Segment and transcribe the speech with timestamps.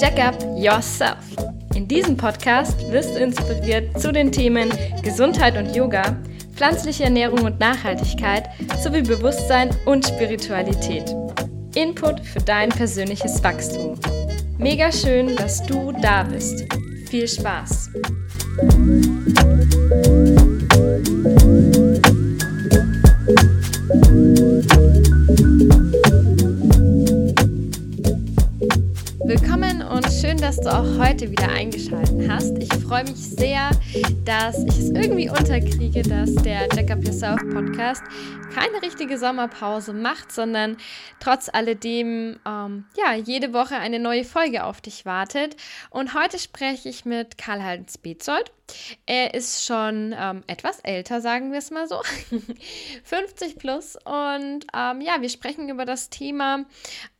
[0.00, 1.16] Jack up yourself.
[1.76, 4.72] In diesem Podcast wirst du inspiriert zu den Themen
[5.04, 6.16] Gesundheit und Yoga,
[6.56, 8.48] pflanzliche Ernährung und Nachhaltigkeit
[8.82, 11.14] sowie Bewusstsein und Spiritualität.
[11.76, 13.94] Input für dein persönliches Wachstum.
[14.60, 16.66] Mega schön, dass du da bist.
[17.08, 17.90] Viel Spaß!
[29.24, 32.58] Willkommen und schön, dass du auch heute wieder eingeschaltet hast.
[32.58, 33.70] Ich freue mich sehr,
[34.24, 38.02] dass ich es irgendwie unterkriege, dass der Jack Up Yourself Podcast
[38.54, 40.76] keine richtige Sommerpause macht, sondern
[41.20, 45.56] trotz alledem ähm, ja jede Woche eine neue Folge auf dich wartet.
[45.90, 48.52] Und heute spreche ich mit Karl-Heinz Bezold.
[49.06, 52.02] Er ist schon ähm, etwas älter, sagen wir es mal so,
[53.04, 53.96] 50 plus.
[54.04, 56.66] Und ähm, ja, wir sprechen über das Thema,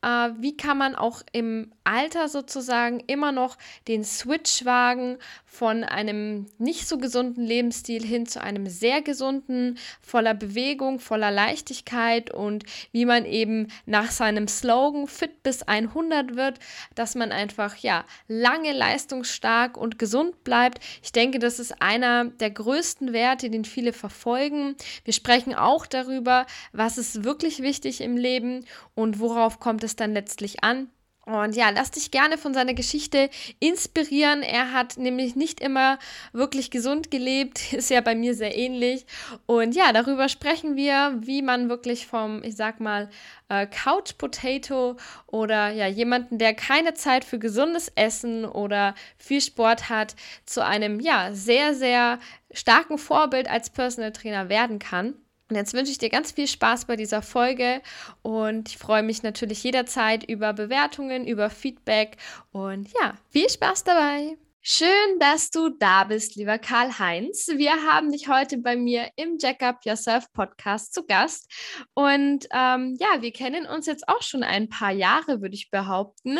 [0.02, 3.56] äh, wie kann man auch im Alter sozusagen immer noch
[3.88, 10.34] den Switch wagen von einem nicht so gesunden Lebensstil hin zu einem sehr gesunden, voller
[10.34, 16.58] Bewegung, voller Leichtigkeit und wie man eben nach seinem Slogan Fit bis 100 wird,
[16.94, 20.78] dass man einfach ja lange leistungsstark und gesund bleibt.
[21.02, 24.76] Ich denke, das ist einer der größten Werte, den viele verfolgen.
[25.04, 30.12] Wir sprechen auch darüber, was ist wirklich wichtig im Leben und worauf kommt es dann
[30.12, 30.88] letztlich an.
[31.28, 33.28] Und ja, lass dich gerne von seiner Geschichte
[33.60, 34.42] inspirieren.
[34.42, 35.98] Er hat nämlich nicht immer
[36.32, 39.04] wirklich gesund gelebt, ist ja bei mir sehr ähnlich.
[39.44, 43.10] Und ja, darüber sprechen wir, wie man wirklich vom, ich sag mal,
[43.50, 49.90] äh, Couch Potato oder ja, jemanden, der keine Zeit für gesundes Essen oder viel Sport
[49.90, 52.20] hat, zu einem ja, sehr, sehr
[52.52, 55.14] starken Vorbild als Personal Trainer werden kann.
[55.48, 57.80] Und jetzt wünsche ich dir ganz viel Spaß bei dieser Folge
[58.22, 62.16] und ich freue mich natürlich jederzeit über Bewertungen, über Feedback
[62.52, 64.36] und ja, viel Spaß dabei.
[64.70, 67.48] Schön, dass du da bist, lieber Karl-Heinz.
[67.54, 71.50] Wir haben dich heute bei mir im Jack Up Yourself Podcast zu Gast.
[71.94, 76.36] Und ähm, ja, wir kennen uns jetzt auch schon ein paar Jahre, würde ich behaupten,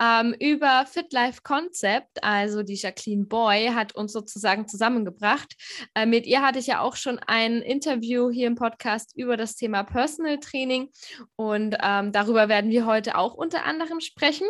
[0.00, 2.22] ähm, über Fit Life Concept.
[2.22, 5.56] Also die Jacqueline Boy hat uns sozusagen zusammengebracht.
[5.96, 9.56] Äh, mit ihr hatte ich ja auch schon ein Interview hier im Podcast über das
[9.56, 10.90] Thema Personal Training.
[11.34, 14.46] Und ähm, darüber werden wir heute auch unter anderem sprechen.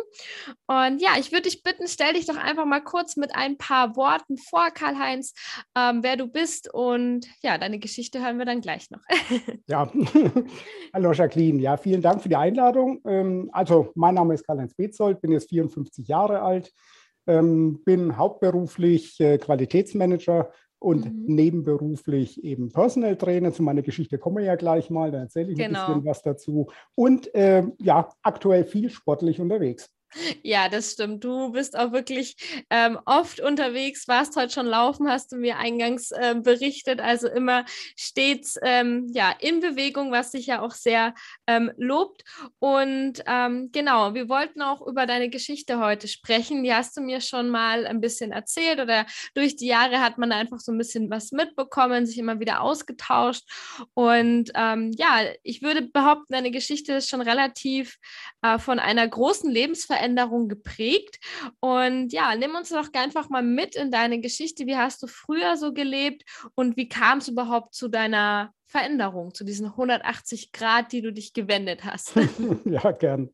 [0.67, 3.95] Und ja, ich würde dich bitten, stell dich doch einfach mal kurz mit ein paar
[3.95, 5.33] Worten vor, Karl-Heinz,
[5.77, 9.01] ähm, wer du bist und ja, deine Geschichte hören wir dann gleich noch.
[9.67, 9.91] ja,
[10.93, 11.61] hallo Jacqueline.
[11.61, 13.01] Ja, vielen Dank für die Einladung.
[13.05, 16.71] Ähm, also, mein Name ist Karl-Heinz Bezold, bin jetzt 54 Jahre alt,
[17.27, 21.35] ähm, bin hauptberuflich äh, Qualitätsmanager und mhm.
[21.35, 23.51] nebenberuflich eben Personal Trainer.
[23.51, 25.79] Zu meiner Geschichte kommen wir ja gleich mal, da erzähle ich genau.
[25.79, 26.67] ein bisschen was dazu.
[26.95, 29.89] Und äh, ja, aktuell viel sportlich unterwegs.
[30.43, 31.23] Ja, das stimmt.
[31.23, 32.35] Du bist auch wirklich
[32.69, 37.01] ähm, oft unterwegs, warst heute schon laufen, hast du mir eingangs äh, berichtet.
[37.01, 37.65] Also immer
[37.97, 41.13] stets ähm, ja, in Bewegung, was dich ja auch sehr
[41.47, 42.23] ähm, lobt.
[42.59, 46.63] Und ähm, genau, wir wollten auch über deine Geschichte heute sprechen.
[46.63, 50.31] Die hast du mir schon mal ein bisschen erzählt oder durch die Jahre hat man
[50.31, 53.43] einfach so ein bisschen was mitbekommen, sich immer wieder ausgetauscht.
[53.93, 57.97] Und ähm, ja, ich würde behaupten, deine Geschichte ist schon relativ
[58.41, 61.19] äh, von einer großen Lebensveränderung Veränderung geprägt.
[61.59, 64.67] Und ja, nimm uns doch einfach mal mit in deine Geschichte.
[64.67, 66.23] Wie hast du früher so gelebt
[66.53, 71.33] und wie kam es überhaupt zu deiner Veränderung, zu diesen 180 Grad, die du dich
[71.33, 72.13] gewendet hast?
[72.65, 73.29] ja, gern.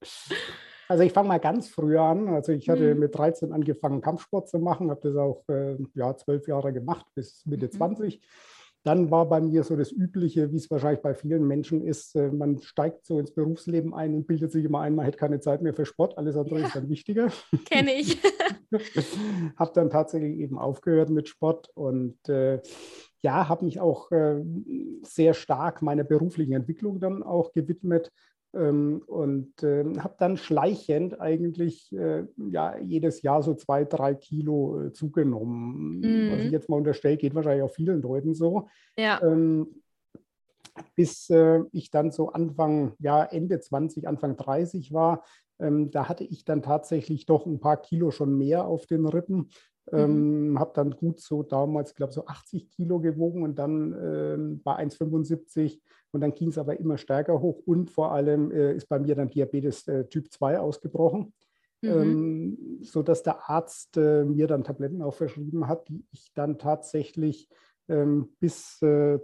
[0.87, 2.29] Also ich fange mal ganz früh an.
[2.29, 3.01] Also ich hatte mhm.
[3.01, 7.45] mit 13 angefangen, Kampfsport zu machen, habe das auch äh, ja, zwölf Jahre gemacht bis
[7.45, 7.71] Mitte mhm.
[7.71, 8.21] 20.
[8.83, 12.31] Dann war bei mir so das Übliche, wie es wahrscheinlich bei vielen Menschen ist, äh,
[12.31, 15.61] man steigt so ins Berufsleben ein und bildet sich immer ein, man hätte keine Zeit
[15.61, 16.67] mehr für Sport, alles andere ja.
[16.67, 17.31] ist dann wichtiger.
[17.65, 18.17] Kenne ich.
[19.57, 22.59] habe dann tatsächlich eben aufgehört mit Sport und äh,
[23.23, 24.43] ja, habe mich auch äh,
[25.03, 28.11] sehr stark meiner beruflichen Entwicklung dann auch gewidmet.
[28.53, 34.81] Ähm, und äh, habe dann schleichend eigentlich äh, ja, jedes Jahr so zwei, drei Kilo
[34.81, 35.99] äh, zugenommen.
[35.99, 36.31] Mhm.
[36.31, 38.67] Was ich jetzt mal unterstelle, geht wahrscheinlich auch vielen Leuten so.
[38.97, 39.21] Ja.
[39.23, 39.67] Ähm,
[40.95, 45.23] bis äh, ich dann so Anfang, ja, Ende 20, Anfang 30 war,
[45.59, 49.49] ähm, da hatte ich dann tatsächlich doch ein paar Kilo schon mehr auf den Rippen.
[49.91, 50.59] Ähm, mhm.
[50.59, 55.79] habe dann gut so damals, glaube so 80 Kilo gewogen und dann ähm, bei 1,75
[56.11, 59.15] und dann ging es aber immer stärker hoch und vor allem äh, ist bei mir
[59.15, 61.33] dann Diabetes äh, Typ 2 ausgebrochen.
[61.83, 61.89] Mhm.
[61.89, 67.49] Ähm, sodass der Arzt äh, mir dann Tabletten auch verschrieben hat, die ich dann tatsächlich
[67.49, 67.55] ähm,
[68.39, 69.19] bis äh,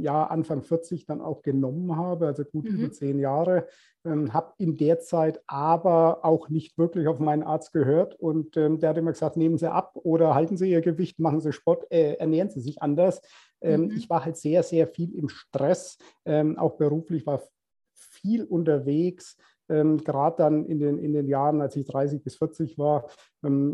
[0.00, 2.76] ja, Anfang 40 dann auch genommen habe, also gut mhm.
[2.76, 3.66] über zehn Jahre.
[4.04, 8.78] Ähm, habe in der Zeit aber auch nicht wirklich auf meinen Arzt gehört und ähm,
[8.78, 11.90] der hat immer gesagt, nehmen Sie ab oder halten Sie Ihr Gewicht, machen Sie Sport,
[11.90, 13.20] äh, ernähren Sie sich anders.
[13.60, 13.90] Ähm, mhm.
[13.90, 17.42] Ich war halt sehr, sehr viel im Stress, ähm, auch beruflich war
[17.92, 19.36] viel unterwegs,
[19.68, 23.08] ähm, gerade dann in den, in den Jahren, als ich 30 bis 40 war.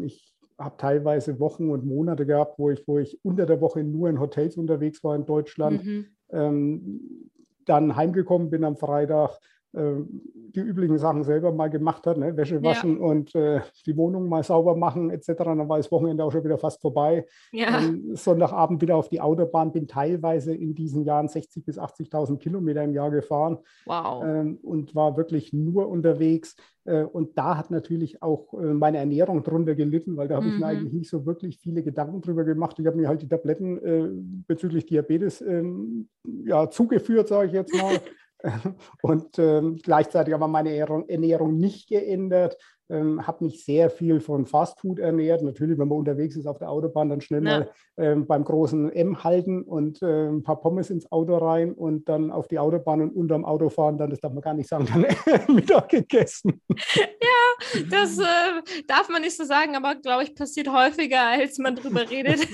[0.03, 4.09] ich habe teilweise Wochen und Monate gehabt, wo ich, wo ich unter der Woche nur
[4.09, 5.85] in Hotels unterwegs war in Deutschland.
[5.85, 6.07] Mhm.
[6.31, 7.31] Ähm,
[7.65, 9.39] dann heimgekommen bin am Freitag,
[9.75, 12.37] die üblichen Sachen selber mal gemacht hat, ne?
[12.37, 13.05] Wäsche waschen ja.
[13.05, 15.33] und äh, die Wohnung mal sauber machen etc.
[15.39, 17.27] Dann war das Wochenende auch schon wieder fast vorbei.
[17.53, 17.81] Ja.
[17.81, 22.85] Ähm, Sonntagabend wieder auf die Autobahn, bin teilweise in diesen Jahren 60.000 bis 80.000 Kilometer
[22.85, 24.23] im Jahr gefahren wow.
[24.25, 26.55] ähm, und war wirklich nur unterwegs.
[26.85, 30.53] Äh, und da hat natürlich auch äh, meine Ernährung drunter gelitten, weil da habe mhm.
[30.53, 30.71] ich mir mhm.
[30.71, 32.79] eigentlich nicht so wirklich viele Gedanken drüber gemacht.
[32.79, 34.09] Ich habe mir halt die Tabletten äh,
[34.47, 36.09] bezüglich Diabetes ähm,
[36.45, 37.99] ja, zugeführt, sage ich jetzt mal.
[39.03, 42.57] und ähm, gleichzeitig aber meine Ernährung nicht geändert.
[42.91, 45.43] Ähm, habe mich sehr viel von Fastfood ernährt.
[45.43, 47.59] Natürlich, wenn man unterwegs ist auf der Autobahn, dann schnell ja.
[47.61, 52.11] mal ähm, beim großen M halten und äh, ein paar Pommes ins Auto rein und
[52.11, 53.97] dann auf die Autobahn und unterm Auto fahren.
[53.97, 55.07] Dann, das darf man gar nicht sagen, dann
[55.55, 56.61] Mittag gegessen.
[56.69, 61.77] Ja, das äh, darf man nicht so sagen, aber glaube ich, passiert häufiger, als man
[61.77, 62.47] drüber redet.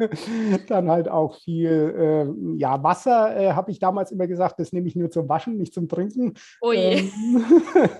[0.68, 1.94] dann halt auch viel
[2.26, 5.56] äh, ja, Wasser, äh, habe ich damals immer gesagt, das nehme ich nur zum Waschen,
[5.56, 6.34] nicht zum Trinken.
[6.60, 6.98] Oh je.
[6.98, 7.44] Ähm,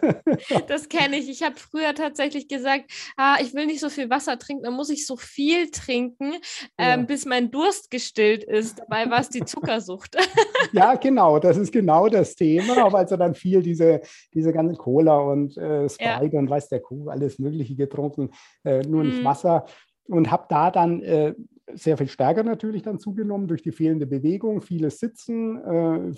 [0.68, 1.28] das kenne ich.
[1.28, 4.90] Ich habe früher tatsächlich gesagt, ah, ich will nicht so viel Wasser trinken, dann muss
[4.90, 6.40] ich so viel trinken, ähm,
[6.78, 6.96] ja.
[6.96, 8.78] bis mein Durst gestillt ist.
[8.78, 10.16] Dabei war es die Zuckersucht.
[10.72, 12.84] ja, genau, das ist genau das Thema.
[12.84, 14.00] Aber also dann viel diese,
[14.34, 16.38] diese ganze Cola und äh, Sprite ja.
[16.38, 18.30] und weiß der Kuh, alles Mögliche getrunken,
[18.64, 19.24] äh, nur nicht mm.
[19.24, 19.66] Wasser.
[20.08, 21.34] Und habe da dann äh,
[21.74, 26.12] sehr viel stärker natürlich dann zugenommen durch die fehlende Bewegung, vieles Sitzen, äh,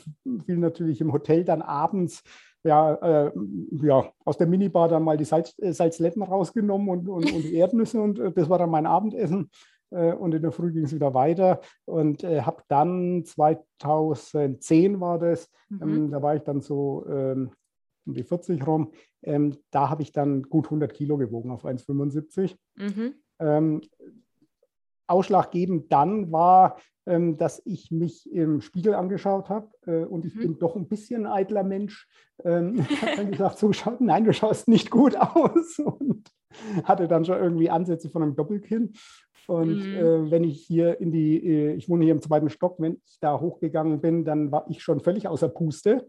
[0.45, 2.23] viel natürlich im Hotel dann abends
[2.65, 3.33] ja, äh,
[3.83, 8.01] ja, aus der Minibar dann mal die Salz, äh, Salzletten rausgenommen und, und, und Erdnüsse
[8.01, 9.51] und äh, das war dann mein Abendessen.
[9.91, 15.19] Äh, und in der Früh ging es wieder weiter und äh, habe dann 2010 war
[15.19, 15.83] das, mhm.
[15.83, 17.51] ähm, da war ich dann so ähm,
[18.07, 22.57] um die 40 rum, ähm, da habe ich dann gut 100 Kilo gewogen auf 1,75.
[22.77, 23.15] Mhm.
[23.39, 23.81] Ähm,
[25.07, 30.41] ausschlaggebend dann war, ähm, dass ich mich im Spiegel angeschaut habe äh, und ich mhm.
[30.41, 32.07] bin doch ein bisschen ein eitler Mensch.
[32.45, 36.29] Ähm, ich habe dann gesagt, so schaut, nein, du schaust nicht gut aus und
[36.85, 38.93] hatte dann schon irgendwie Ansätze von einem Doppelkinn.
[39.49, 39.97] Und mhm.
[39.97, 43.19] äh, wenn ich hier in die, äh, ich wohne hier im zweiten Stock, wenn ich
[43.21, 46.07] da hochgegangen bin, dann war ich schon völlig außer Puste.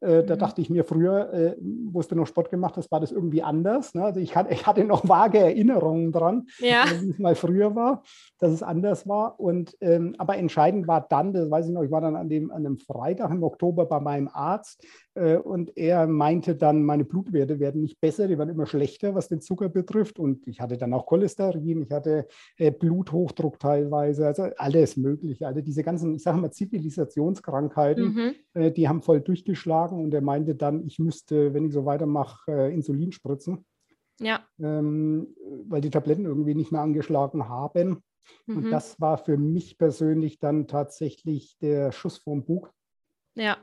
[0.00, 0.38] Äh, da mhm.
[0.38, 3.94] dachte ich mir früher, äh, wo du noch Sport gemacht hast, war das irgendwie anders.
[3.94, 4.04] Ne?
[4.04, 6.84] Also ich, hatte, ich hatte noch vage Erinnerungen dran, ja.
[7.00, 8.02] wie es mal früher war,
[8.38, 9.40] dass es anders war.
[9.40, 12.50] Und, ähm, aber entscheidend war dann, das weiß ich noch, ich war dann an dem,
[12.50, 17.60] an einem Freitag im Oktober bei meinem Arzt äh, und er meinte dann, meine Blutwerte
[17.60, 20.18] werden nicht besser, die werden immer schlechter, was den Zucker betrifft.
[20.18, 22.26] Und ich hatte dann auch Cholesterin, ich hatte
[22.56, 25.46] äh, Bluthochdruck teilweise, also alles Mögliche.
[25.46, 28.34] Also diese ganzen, ich sage mal, Zivilisationskrankheiten, mhm.
[28.54, 29.93] Äh, die haben voll durchgeschlagen.
[29.98, 33.64] Und er meinte dann, ich müsste, wenn ich so weitermache, Insulin spritzen.
[34.20, 34.46] Ja.
[34.60, 35.34] Ähm,
[35.66, 38.02] weil die Tabletten irgendwie nicht mehr angeschlagen haben.
[38.46, 38.56] Mhm.
[38.56, 42.72] Und das war für mich persönlich dann tatsächlich der Schuss vom Bug.
[43.34, 43.58] Ja.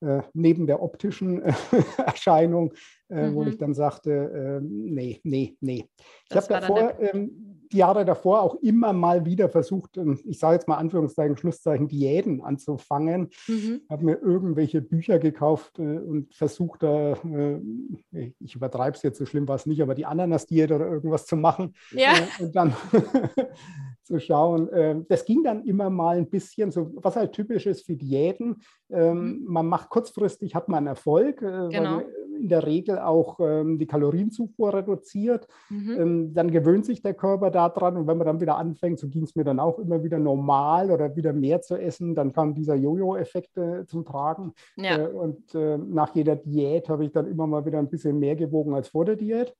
[0.00, 1.52] Äh, neben der optischen äh,
[1.98, 2.74] Erscheinung,
[3.10, 3.34] äh, mhm.
[3.34, 5.88] wo ich dann sagte, äh, nee, nee, nee.
[6.28, 10.54] Ich habe davor, ähm, die Jahre davor auch immer mal wieder versucht, ähm, ich sage
[10.54, 13.30] jetzt mal Anführungszeichen, Schlusszeichen, Diäten anzufangen.
[13.46, 13.82] Mhm.
[13.88, 19.26] Habe mir irgendwelche Bücher gekauft äh, und versucht da, äh, ich übertreibe es jetzt, so
[19.26, 21.74] schlimm war es nicht, aber die Ananas-Diät oder irgendwas zu machen.
[21.92, 22.14] Ja.
[22.38, 22.74] und dann
[24.02, 24.68] zu schauen.
[24.72, 28.56] Ähm, das ging dann immer mal ein bisschen, so was halt typisch ist für Diäten.
[28.90, 29.44] Ähm, mhm.
[29.46, 31.98] Man macht kurzfristig, hat man Erfolg, äh, genau.
[31.98, 32.06] weil
[32.40, 35.46] in der Regel auch ähm, die Kalorienzufuhr reduziert.
[35.68, 36.32] Mhm.
[36.34, 39.36] Dann gewöhnt sich der Körper daran und wenn man dann wieder anfängt, so ging es
[39.36, 43.56] mir dann auch immer wieder normal oder wieder mehr zu essen, dann kam dieser Jojo-Effekt
[43.56, 44.52] äh, zum Tragen.
[44.76, 44.98] Ja.
[44.98, 48.74] Äh, und nach jeder Diät habe ich dann immer mal wieder ein bisschen mehr gewogen
[48.74, 49.54] als vor der Diät.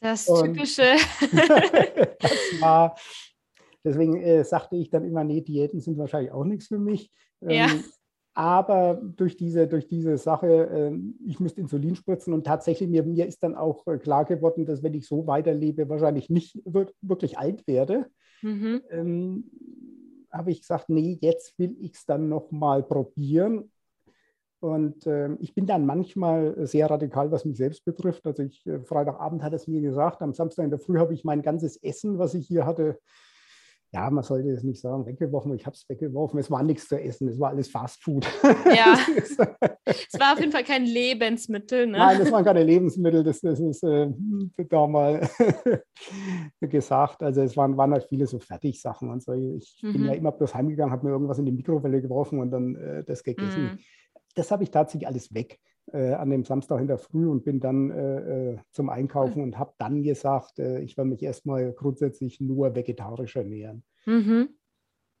[0.00, 0.82] Das typische.
[2.20, 2.96] das war,
[3.84, 7.12] deswegen äh, sagte ich dann immer, nee, Diäten sind wahrscheinlich auch nichts für mich.
[7.40, 7.68] Ja.
[8.36, 13.02] Ähm, aber durch diese, durch diese Sache, äh, ich müsste Insulin spritzen und tatsächlich mir,
[13.04, 17.38] mir ist dann auch äh, klar geworden, dass wenn ich so weiterlebe, wahrscheinlich nicht wirklich
[17.38, 18.06] alt werde.
[18.42, 18.82] Mhm.
[18.90, 19.50] Ähm,
[20.32, 23.70] habe ich gesagt, nee, jetzt will ich es dann nochmal probieren
[24.60, 28.26] Und äh, ich bin dann manchmal sehr radikal, was mich selbst betrifft.
[28.26, 31.24] Also ich, äh, Freitagabend hat es mir gesagt, am Samstag in der Früh habe ich
[31.24, 32.98] mein ganzes Essen, was ich hier hatte,
[33.92, 36.38] ja, man sollte es nicht sagen, weggeworfen, ich habe es weggeworfen.
[36.38, 38.24] Es war nichts zu essen, es war alles Fast Food.
[38.42, 41.86] Ja, es war auf jeden Fall kein Lebensmittel.
[41.86, 41.98] Ne?
[41.98, 44.08] Nein, das waren keine Lebensmittel, das, das ist äh,
[44.68, 45.28] da mal
[46.60, 47.22] gesagt.
[47.22, 49.32] Also es waren, waren halt viele so Fertigsachen und so.
[49.32, 49.92] Ich mhm.
[49.92, 53.04] bin ja immer bloß heimgegangen, habe mir irgendwas in die Mikrowelle geworfen und dann äh,
[53.04, 53.62] das gegessen.
[53.62, 53.78] Mhm.
[54.36, 55.58] Das habe ich tatsächlich alles weg
[55.92, 59.44] äh, an dem Samstag in der Früh und bin dann äh, äh zum Einkaufen mhm.
[59.44, 63.84] und habe dann gesagt, äh, ich werde mich erstmal grundsätzlich nur vegetarisch ernähren.
[64.06, 64.50] Mhm.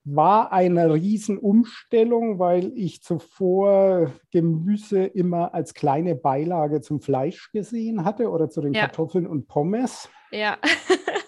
[0.04, 8.30] War eine Riesenumstellung, weil ich zuvor Gemüse immer als kleine Beilage zum Fleisch gesehen hatte
[8.30, 8.82] oder zu den ja.
[8.82, 10.08] Kartoffeln und Pommes.
[10.30, 10.58] Ja.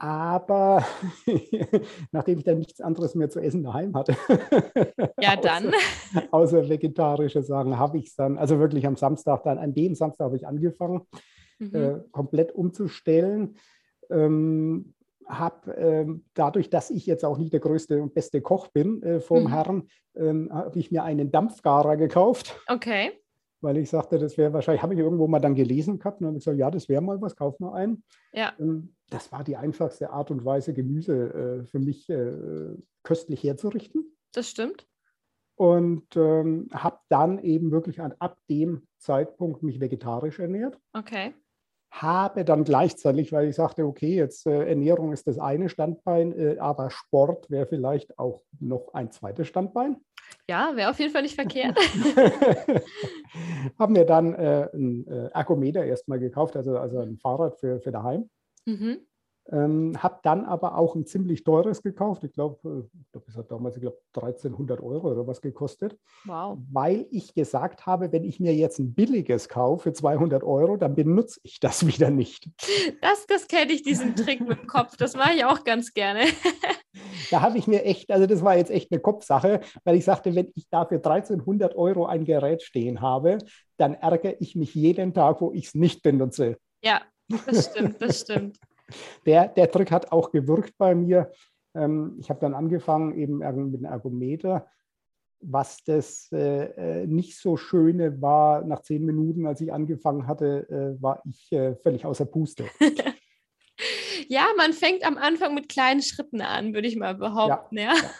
[0.00, 0.82] Aber
[2.10, 4.16] nachdem ich dann nichts anderes mehr zu essen daheim hatte,
[5.20, 9.58] ja dann, außer, außer vegetarische Sachen, habe ich es dann, also wirklich am Samstag dann,
[9.58, 11.02] an dem Samstag habe ich angefangen,
[11.58, 11.74] mhm.
[11.74, 13.56] äh, komplett umzustellen.
[14.08, 14.94] Ähm,
[15.28, 19.20] habe ähm, dadurch, dass ich jetzt auch nicht der größte und beste Koch bin äh,
[19.20, 19.48] vom mhm.
[19.48, 22.58] Herrn, ähm, habe ich mir einen Dampfgarer gekauft.
[22.68, 23.12] Okay.
[23.60, 26.38] Weil ich sagte, das wäre wahrscheinlich, habe ich irgendwo mal dann gelesen gehabt und habe
[26.38, 28.02] gesagt, ja, das wäre mal was, kauf mal einen.
[28.32, 28.52] Ja.
[28.58, 32.32] Ähm, das war die einfachste Art und Weise, Gemüse äh, für mich äh,
[33.02, 34.16] köstlich herzurichten.
[34.32, 34.86] Das stimmt.
[35.56, 40.78] Und ähm, habe dann eben wirklich an, ab dem Zeitpunkt mich vegetarisch ernährt.
[40.94, 41.34] Okay.
[41.90, 46.58] Habe dann gleichzeitig, weil ich sagte, okay, jetzt äh, Ernährung ist das eine Standbein, äh,
[46.58, 49.96] aber Sport wäre vielleicht auch noch ein zweites Standbein.
[50.48, 51.76] Ja, wäre auf jeden Fall nicht verkehrt.
[53.78, 57.90] haben mir dann äh, ein äh, Ergometer erstmal gekauft, also, also ein Fahrrad für, für
[57.90, 58.30] daheim.
[58.66, 59.00] Mhm.
[59.52, 62.22] Ähm, habe dann aber auch ein ziemlich teures gekauft.
[62.22, 65.98] Ich glaube, äh, glaub, es hat damals, ich glaube, 1300 Euro oder was gekostet.
[66.24, 66.58] Wow.
[66.70, 70.94] Weil ich gesagt habe, wenn ich mir jetzt ein billiges kaufe für 200 Euro, dann
[70.94, 72.48] benutze ich das wieder nicht.
[73.00, 74.96] Das, das kenne ich, diesen Trick mit dem Kopf.
[74.96, 76.20] Das mache ich auch ganz gerne.
[77.30, 80.34] da habe ich mir echt, also das war jetzt echt eine Kopfsache, weil ich sagte,
[80.34, 83.38] wenn ich dafür 1300 Euro ein Gerät stehen habe,
[83.76, 86.58] dann ärgere ich mich jeden Tag, wo ich es nicht benutze.
[86.84, 87.02] Ja,
[87.46, 88.58] das stimmt, das stimmt.
[89.26, 91.30] Der, der Trick hat auch gewirkt bei mir.
[91.74, 94.66] Ähm, ich habe dann angefangen eben mit einem Ergometer.
[95.42, 100.68] Was das äh, äh, nicht so schöne war, nach zehn Minuten, als ich angefangen hatte,
[100.68, 102.66] äh, war ich äh, völlig außer Puste.
[104.28, 107.78] ja, man fängt am Anfang mit kleinen Schritten an, würde ich mal behaupten.
[107.78, 108.10] Ja, ja.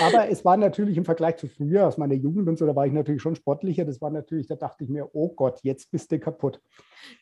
[0.00, 2.86] Aber es war natürlich im Vergleich zu früher, aus meiner Jugend und so, da war
[2.86, 3.84] ich natürlich schon sportlicher.
[3.84, 6.60] Das war natürlich, da dachte ich mir, oh Gott, jetzt bist du kaputt.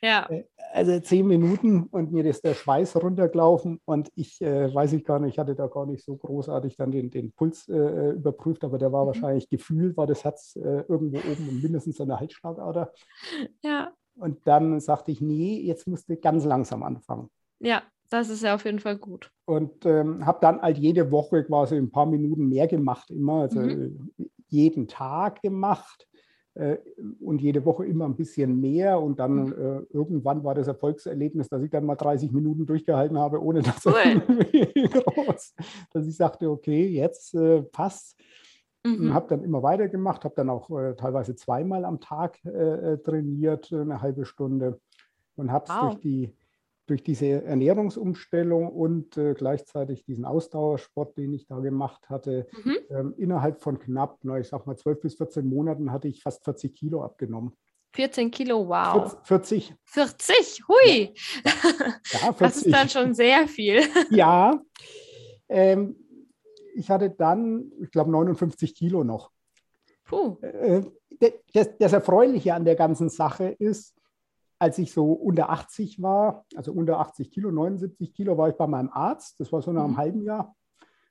[0.03, 0.29] Ja.
[0.31, 5.05] Äh, also zehn Minuten und mir ist der Schweiß runtergelaufen und ich äh, weiß ich
[5.05, 8.11] gar nicht, ich hatte da gar nicht so großartig dann den, den Puls äh, äh
[8.13, 9.07] überprüft, aber der war mhm.
[9.09, 12.93] wahrscheinlich Gefühl, war das Herz äh, irgendwo oben und mindestens an der Halsschlagader.
[13.63, 13.93] Ja.
[14.17, 17.31] Und dann sagte ich, nee, jetzt musst du ganz langsam anfangen.
[17.59, 19.31] Ja, das ist ja auf jeden Fall gut.
[19.47, 23.61] Und ähm, habe dann halt jede Woche quasi ein paar Minuten mehr gemacht, immer, also
[23.61, 24.11] mhm.
[24.49, 26.09] jeden Tag gemacht
[26.55, 26.79] äh,
[27.21, 29.01] und jede Woche immer ein bisschen mehr.
[29.01, 29.53] Und dann mhm.
[29.53, 33.83] äh, irgendwann war das Erfolgserlebnis, dass ich dann mal 30 Minuten durchgehalten habe, ohne dass,
[33.85, 35.55] groß,
[35.93, 38.21] dass ich sagte, okay, jetzt äh, passt.
[38.85, 39.13] Mhm.
[39.15, 43.73] Habe dann immer weitergemacht, habe dann auch äh, teilweise zweimal am Tag äh, äh, trainiert,
[43.73, 44.81] eine halbe Stunde
[45.37, 45.91] und habe es wow.
[45.91, 46.35] durch die
[46.91, 52.77] durch diese Ernährungsumstellung und äh, gleichzeitig diesen Ausdauersport, den ich da gemacht hatte, mhm.
[52.91, 56.43] ähm, innerhalb von knapp, na, ich sag mal 12 bis 14 Monaten hatte ich fast
[56.43, 57.53] 40 Kilo abgenommen.
[57.95, 59.17] 14 Kilo, wow.
[59.23, 59.73] 40.
[59.85, 61.15] 40, hui.
[61.45, 61.53] Ja.
[62.13, 62.39] Ja, 40.
[62.39, 63.83] Das ist dann schon sehr viel.
[64.11, 64.61] Ja.
[65.49, 65.97] Ähm,
[66.75, 69.31] ich hatte dann, ich glaube, 59 Kilo noch.
[70.05, 70.39] Puh.
[70.43, 70.83] Äh,
[71.53, 73.95] das, das Erfreuliche an der ganzen Sache ist,
[74.61, 78.67] als ich so unter 80 war, also unter 80 Kilo, 79 Kilo, war ich bei
[78.67, 79.41] meinem Arzt.
[79.41, 79.97] Das war so nach einem mhm.
[79.97, 80.55] halben Jahr.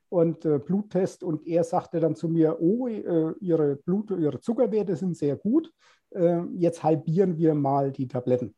[0.07, 1.23] Und äh, Bluttest.
[1.23, 5.73] Und er sagte dann zu mir: Oh, äh, Ihre, Blut, Ihre Zuckerwerte sind sehr gut.
[6.11, 8.55] Äh, jetzt halbieren wir mal die Tabletten.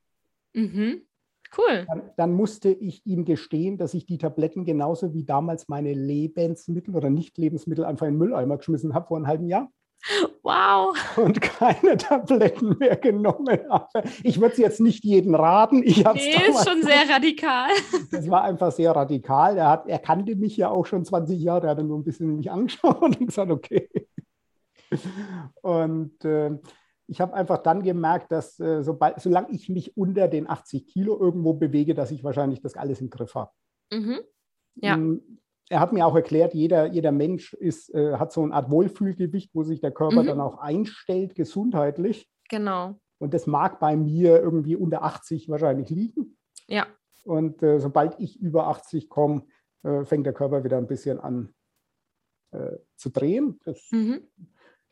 [0.54, 1.04] Mhm.
[1.58, 1.86] Cool.
[1.88, 6.96] Dann, dann, musste ich ihm gestehen, dass ich die Tabletten genauso wie damals meine Lebensmittel
[6.96, 9.70] oder Nicht-Lebensmittel einfach in den Mülleimer geschmissen habe vor einem halben Jahr.
[10.42, 10.96] Wow.
[11.18, 14.04] Und keine Tabletten mehr genommen habe.
[14.24, 15.84] Ich würde es jetzt nicht jedem raten.
[15.84, 17.70] Ich nee, ist schon sehr radikal.
[18.12, 19.58] Das war einfach sehr radikal.
[19.58, 21.68] Er, hat, er kannte mich ja auch schon 20 Jahre.
[21.68, 23.90] Er hat nur ein bisschen mich angeschaut und gesagt, okay.
[25.62, 26.58] Und äh,
[27.08, 31.20] ich habe einfach dann gemerkt, dass äh, sobald, solange ich mich unter den 80 Kilo
[31.20, 33.52] irgendwo bewege, dass ich wahrscheinlich das alles im Griff habe.
[33.92, 34.20] Mhm.
[34.76, 34.98] Ja.
[35.72, 39.52] Er hat mir auch erklärt, jeder, jeder Mensch ist, äh, hat so eine Art Wohlfühlgewicht,
[39.54, 40.28] wo sich der Körper mhm.
[40.28, 42.30] dann auch einstellt, gesundheitlich.
[42.50, 43.00] Genau.
[43.20, 46.38] Und das mag bei mir irgendwie unter 80 wahrscheinlich liegen.
[46.68, 46.88] Ja.
[47.24, 49.46] Und äh, sobald ich über 80 komme,
[49.84, 51.54] äh, fängt der Körper wieder ein bisschen an
[52.52, 53.58] äh, zu drehen.
[53.64, 54.28] Das mhm.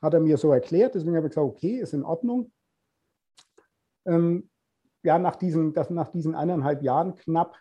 [0.01, 0.95] hat er mir so erklärt.
[0.95, 2.53] Deswegen habe ich gesagt, okay, ist in Ordnung.
[4.05, 4.49] Ähm,
[5.03, 7.57] ja, nach diesen, das, nach diesen eineinhalb Jahren knapp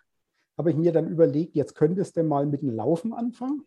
[0.59, 3.63] habe ich mir dann überlegt, jetzt könntest du mal mit dem Laufen anfangen.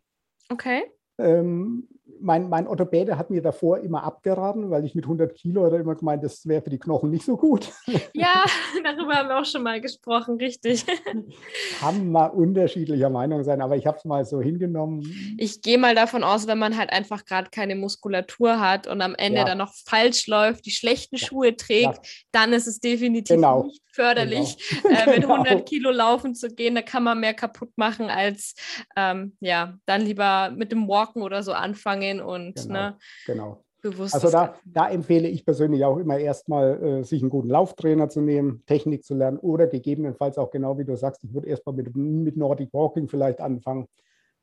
[0.50, 0.84] Okay.
[1.18, 1.88] Ähm,
[2.22, 5.96] mein, mein Orthopäde hat mir davor immer abgeraten, weil ich mit 100 Kilo oder immer
[5.96, 7.70] gemeint, das wäre für die Knochen nicht so gut.
[8.14, 8.44] Ja,
[8.84, 10.86] darüber haben wir auch schon mal gesprochen, richtig.
[11.80, 15.36] Kann mal unterschiedlicher Meinung sein, aber ich habe es mal so hingenommen.
[15.38, 19.16] Ich gehe mal davon aus, wenn man halt einfach gerade keine Muskulatur hat und am
[19.16, 19.46] Ende ja.
[19.46, 21.26] dann noch falsch läuft, die schlechten ja.
[21.26, 22.12] Schuhe trägt, ja.
[22.32, 23.64] dann ist es definitiv genau.
[23.64, 24.92] nicht förderlich, genau.
[25.02, 25.64] Äh, mit 100 genau.
[25.64, 26.76] Kilo laufen zu gehen.
[26.76, 28.56] Da kann man mehr kaputt machen, als
[28.96, 32.74] ähm, ja, dann lieber mit dem Walken oder so anfangen und genau.
[32.74, 33.64] Ne, genau.
[33.82, 34.14] bewusst.
[34.14, 38.22] Also da, da, empfehle ich persönlich auch immer erstmal, äh, sich einen guten Lauftrainer zu
[38.22, 41.96] nehmen, Technik zu lernen oder gegebenenfalls auch genau wie du sagst, ich würde erstmal mit,
[41.96, 43.88] mit Nordic Walking vielleicht anfangen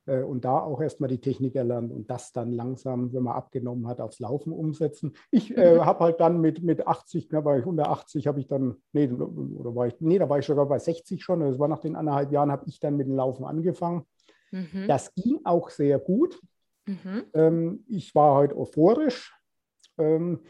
[0.09, 3.87] äh, und da auch erstmal die Technik erlernen und das dann langsam, wenn man abgenommen
[3.87, 5.15] hat, aufs Laufen umsetzen.
[5.31, 5.87] Ich äh, mhm.
[5.87, 9.09] habe halt dann mit, mit 80, da war ich unter 80, habe ich dann, nee,
[9.09, 11.95] oder war ich, nee, da war ich sogar bei 60 schon, das war nach den
[11.95, 14.05] anderthalb Jahren, habe ich dann mit dem Laufen angefangen.
[14.51, 14.87] Mhm.
[14.89, 16.41] Das ging auch sehr gut.
[16.89, 17.25] Mhm.
[17.35, 19.35] Ähm, ich war heute euphorisch.
[19.99, 20.41] Ähm,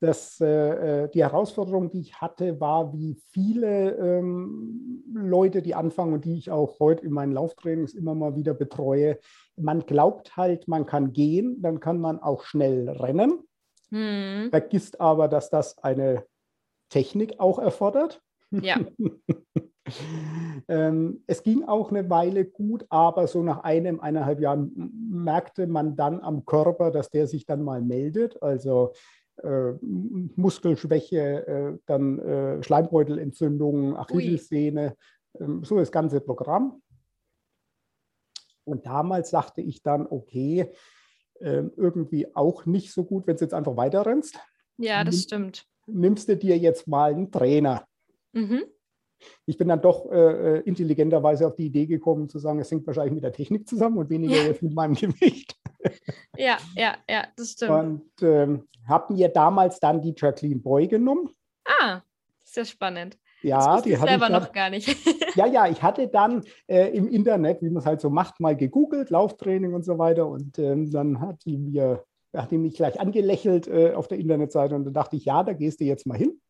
[0.00, 6.12] das, äh, äh, die Herausforderung, die ich hatte, war, wie viele ähm, Leute, die anfangen
[6.12, 9.18] und die ich auch heute in meinen Lauftrainings immer mal wieder betreue.
[9.56, 13.42] Man glaubt halt, man kann gehen, dann kann man auch schnell rennen,
[13.88, 14.50] hm.
[14.50, 16.26] vergisst aber, dass das eine
[16.90, 18.20] Technik auch erfordert.
[18.50, 18.78] Ja.
[20.68, 24.72] ähm, es ging auch eine Weile gut, aber so nach einem, eineinhalb Jahren
[25.10, 28.42] merkte man dann am Körper, dass der sich dann mal meldet.
[28.42, 28.92] Also
[29.42, 34.96] äh, Muskelschwäche, äh, dann äh, Schleimbeutelentzündung, Achillessehne,
[35.38, 36.82] ähm, so das ganze Programm.
[38.64, 40.72] Und damals sagte ich dann, okay,
[41.40, 44.38] ähm, irgendwie auch nicht so gut, wenn du jetzt einfach weiter rennst.
[44.78, 45.66] Ja, das stimmt.
[45.86, 47.86] Nimmst du dir jetzt mal einen Trainer.
[48.32, 48.64] Mhm.
[49.46, 53.14] Ich bin dann doch äh, intelligenterweise auf die Idee gekommen zu sagen, es hängt wahrscheinlich
[53.14, 55.56] mit der Technik zusammen und weniger jetzt mit meinem Gewicht.
[56.36, 57.70] Ja, ja, ja, das stimmt.
[57.70, 61.30] Und ähm, habe mir damals dann die Jacqueline Boy genommen.
[61.64, 62.00] Ah,
[62.44, 63.18] sehr spannend.
[63.42, 65.36] Ja, die ich hatte selber ich dann, noch gar nicht.
[65.36, 68.56] ja, ja, ich hatte dann äh, im Internet, wie man es halt so macht, mal
[68.56, 70.26] gegoogelt, Lauftraining und so weiter.
[70.26, 74.74] Und ähm, dann hat die mir, hat die mich gleich angelächelt äh, auf der Internetseite
[74.74, 76.40] und dann dachte ich, ja, da gehst du jetzt mal hin.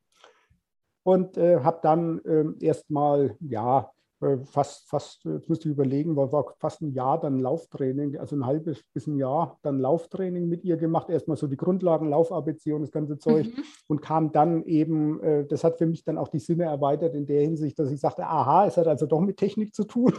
[1.06, 6.16] Und äh, habe dann ähm, erst mal, ja, äh, fast, fast, jetzt müsste ich überlegen,
[6.16, 10.48] war, war fast ein Jahr dann Lauftraining, also ein halbes bis ein Jahr dann Lauftraining
[10.48, 11.08] mit ihr gemacht.
[11.08, 13.62] Erstmal so die Grundlagen, Lauf-ABC und das ganze Zeug mhm.
[13.86, 17.24] und kam dann eben, äh, das hat für mich dann auch die Sinne erweitert in
[17.24, 20.12] der Hinsicht, dass ich sagte, aha, es hat also doch mit Technik zu tun.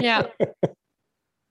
[0.00, 0.26] Ja.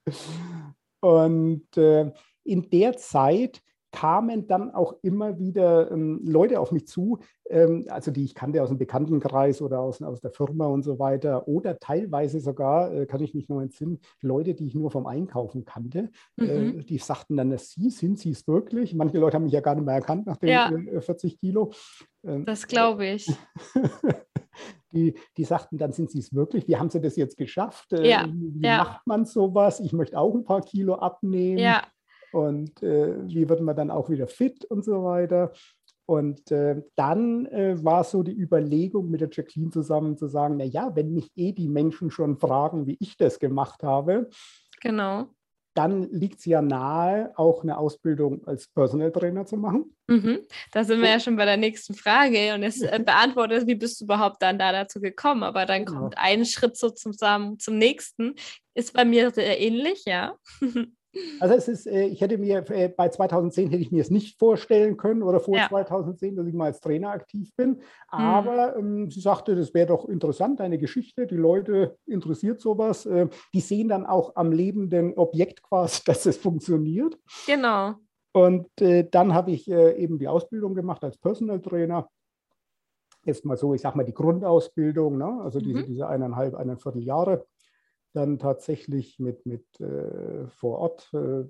[1.01, 2.11] und äh,
[2.43, 8.11] in der Zeit kamen dann auch immer wieder ähm, Leute auf mich zu, ähm, also
[8.11, 11.79] die ich kannte aus dem Bekanntenkreis oder aus, aus der Firma und so weiter, oder
[11.79, 16.09] teilweise sogar, äh, kann ich mich noch entsinnen, Leute, die ich nur vom Einkaufen kannte,
[16.37, 16.79] äh, mhm.
[16.79, 18.93] äh, die sagten dann, Sie, sind Sie es wirklich?
[18.93, 20.69] Manche Leute haben mich ja gar nicht mehr erkannt nach den ja.
[20.71, 21.71] äh, 40 Kilo.
[22.23, 23.31] Ähm, das glaube ich.
[24.91, 26.67] Die, die sagten, dann sind sie es wirklich.
[26.67, 27.93] Wie haben sie das jetzt geschafft?
[27.93, 28.27] Äh, ja.
[28.27, 28.79] Wie ja.
[28.79, 29.79] macht man sowas?
[29.79, 31.59] Ich möchte auch ein paar Kilo abnehmen.
[31.59, 31.83] Ja
[32.31, 35.51] und äh, wie wird man dann auch wieder fit und so weiter.
[36.09, 40.63] Und äh, dann äh, war so die Überlegung mit der Jacqueline zusammen zu sagen, na
[40.63, 44.27] ja, wenn mich eh die Menschen schon fragen, wie ich das gemacht habe,
[44.81, 45.27] genau.
[45.75, 49.95] dann liegt es ja nahe, auch eine Ausbildung als Personal Trainer zu machen.
[50.07, 50.39] Mhm.
[50.71, 54.01] Da sind wir ja schon bei der nächsten Frage und es äh, beantwortet, wie bist
[54.01, 55.43] du überhaupt dann da dazu gekommen?
[55.43, 55.99] Aber dann genau.
[55.99, 57.13] kommt ein Schritt so zum,
[57.59, 58.33] zum nächsten.
[58.73, 60.35] Ist bei mir sehr ähnlich, ja.
[61.39, 64.37] Also es ist, äh, ich hätte mir äh, bei 2010 hätte ich mir es nicht
[64.37, 65.67] vorstellen können oder vor ja.
[65.67, 67.75] 2010, dass ich mal als Trainer aktiv bin.
[67.75, 67.79] Hm.
[68.09, 69.03] Aber mhm.
[69.03, 71.25] ähm, sie sagte, das wäre doch interessant, eine Geschichte.
[71.25, 73.05] Die Leute interessiert sowas.
[73.05, 77.17] Äh, die sehen dann auch am lebenden Objekt quasi, dass es funktioniert.
[77.47, 77.95] Genau.
[78.31, 82.07] Und äh, dann habe ich äh, eben die Ausbildung gemacht als Personal Trainer.
[83.25, 85.41] Jetzt mal so, ich sage mal die Grundausbildung, ne?
[85.43, 85.85] also diese, mhm.
[85.85, 87.45] diese eineinhalb, eineinviertel Jahre
[88.19, 91.45] dann tatsächlich mit, mit äh, vor Ort äh,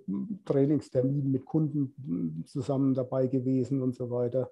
[0.46, 4.52] Trainingsterminen mit Kunden zusammen dabei gewesen und so weiter,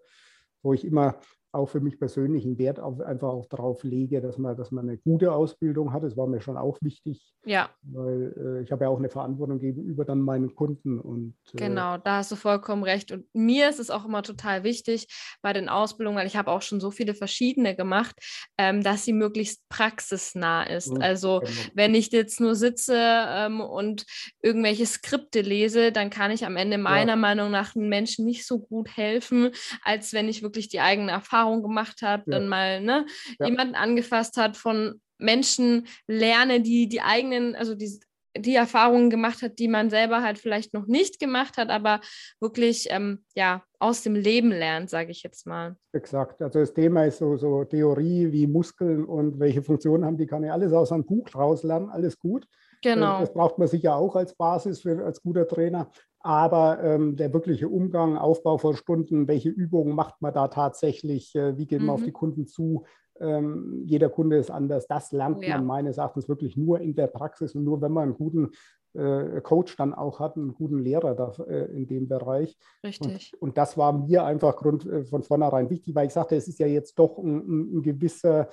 [0.64, 1.20] wo ich immer
[1.58, 4.88] auch für mich persönlich einen Wert auf, einfach auch darauf lege, dass man, dass man
[4.88, 6.04] eine gute Ausbildung hat.
[6.04, 7.34] Das war mir schon auch wichtig.
[7.46, 7.70] Ja.
[7.82, 11.00] Weil äh, ich habe ja auch eine Verantwortung gegenüber dann meinen Kunden.
[11.00, 13.12] Und, äh, genau, da hast du vollkommen recht.
[13.12, 15.08] Und mir ist es auch immer total wichtig
[15.42, 18.16] bei den Ausbildungen, weil ich habe auch schon so viele verschiedene gemacht,
[18.58, 20.94] ähm, dass sie möglichst praxisnah ist.
[20.94, 21.52] Mhm, also genau.
[21.74, 24.06] wenn ich jetzt nur sitze ähm, und
[24.42, 27.16] irgendwelche Skripte lese, dann kann ich am Ende meiner ja.
[27.16, 29.52] Meinung nach den Menschen nicht so gut helfen,
[29.84, 32.38] als wenn ich wirklich die eigene Erfahrung gemacht habe, ja.
[32.38, 33.06] dann mal ne,
[33.40, 33.48] ja.
[33.48, 38.00] jemanden angefasst hat, von Menschen lerne, die die eigenen, also die,
[38.38, 42.02] die Erfahrungen gemacht hat, die man selber halt vielleicht noch nicht gemacht hat, aber
[42.40, 45.76] wirklich ähm, ja aus dem Leben lernt, sage ich jetzt mal.
[45.94, 46.42] Exakt.
[46.42, 50.44] Also das Thema ist so, so Theorie wie Muskeln und welche Funktionen haben die, kann
[50.44, 52.48] ich alles aus einem Buch rauslernen, alles gut.
[52.94, 53.20] Genau.
[53.20, 55.90] Das braucht man sicher auch als Basis für, als guter Trainer.
[56.20, 61.58] Aber ähm, der wirkliche Umgang, Aufbau von Stunden, welche Übungen macht man da tatsächlich, äh,
[61.58, 61.92] wie geht man mhm.
[61.92, 62.86] auf die Kunden zu,
[63.20, 64.88] ähm, jeder Kunde ist anders.
[64.88, 65.58] Das lernt ja.
[65.58, 68.52] man meines Erachtens wirklich nur in der Praxis und nur wenn man einen guten
[68.94, 72.58] äh, Coach dann auch hat, einen guten Lehrer da, äh, in dem Bereich.
[72.84, 73.34] Richtig.
[73.34, 76.48] Und, und, das war mir einfach Grund, äh, von vornherein wichtig, weil ich sagte, es
[76.48, 78.50] ist ja jetzt doch ein, ein, ein gewisser,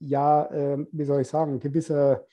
[0.00, 2.24] ja, ähm, wie soll ich sagen, ein gewisser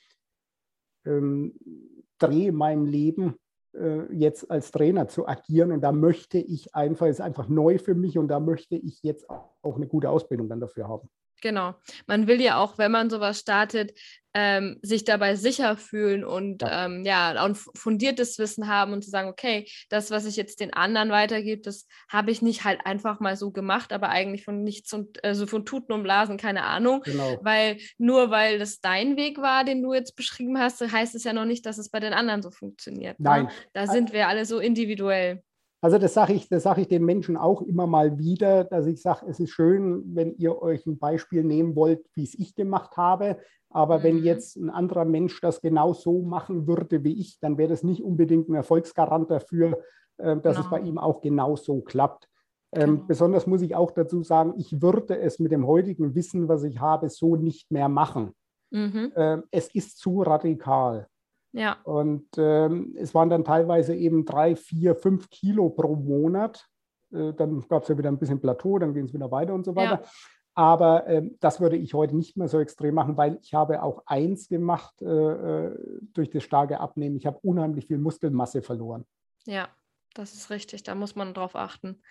[1.04, 3.34] Dreh in meinem Leben,
[3.74, 5.72] äh, jetzt als Trainer zu agieren.
[5.72, 9.28] Und da möchte ich einfach, ist einfach neu für mich und da möchte ich jetzt
[9.28, 11.08] auch eine gute Ausbildung dann dafür haben.
[11.44, 11.74] Genau.
[12.06, 13.92] Man will ja auch, wenn man sowas startet,
[14.32, 16.86] ähm, sich dabei sicher fühlen und ja.
[16.86, 20.72] Ähm, ja, und fundiertes Wissen haben und zu sagen, okay, das, was ich jetzt den
[20.72, 24.90] anderen weitergebe, das habe ich nicht halt einfach mal so gemacht, aber eigentlich von nichts
[24.94, 27.02] und also von Tuten und Blasen, keine Ahnung.
[27.04, 27.38] Genau.
[27.42, 31.34] Weil nur weil das dein Weg war, den du jetzt beschrieben hast, heißt es ja
[31.34, 33.20] noch nicht, dass es bei den anderen so funktioniert.
[33.20, 33.28] Ne?
[33.28, 33.44] Nein.
[33.44, 33.50] Ne?
[33.74, 35.42] Da sind wir alle so individuell.
[35.84, 39.02] Also das sage ich, das sage ich den Menschen auch immer mal wieder, dass ich
[39.02, 42.96] sage, es ist schön, wenn ihr euch ein Beispiel nehmen wollt, wie es ich gemacht
[42.96, 43.36] habe.
[43.68, 44.02] Aber mhm.
[44.02, 47.82] wenn jetzt ein anderer Mensch das genau so machen würde wie ich, dann wäre das
[47.82, 49.78] nicht unbedingt ein Erfolgsgarant dafür,
[50.16, 50.60] äh, dass genau.
[50.60, 52.30] es bei ihm auch genau so klappt.
[52.72, 53.06] Ähm, genau.
[53.06, 56.80] Besonders muss ich auch dazu sagen, ich würde es mit dem heutigen Wissen, was ich
[56.80, 58.32] habe, so nicht mehr machen.
[58.70, 59.12] Mhm.
[59.16, 61.08] Ähm, es ist zu radikal.
[61.54, 61.76] Ja.
[61.84, 66.66] Und ähm, es waren dann teilweise eben drei, vier, fünf Kilo pro Monat.
[67.12, 69.64] Äh, dann gab es ja wieder ein bisschen Plateau, dann ging es wieder weiter und
[69.64, 70.02] so weiter.
[70.02, 70.10] Ja.
[70.56, 74.02] Aber äh, das würde ich heute nicht mehr so extrem machen, weil ich habe auch
[74.06, 75.78] eins gemacht äh, äh,
[76.12, 77.16] durch das starke Abnehmen.
[77.16, 79.04] Ich habe unheimlich viel Muskelmasse verloren.
[79.46, 79.68] Ja,
[80.14, 80.82] das ist richtig.
[80.82, 82.02] Da muss man drauf achten.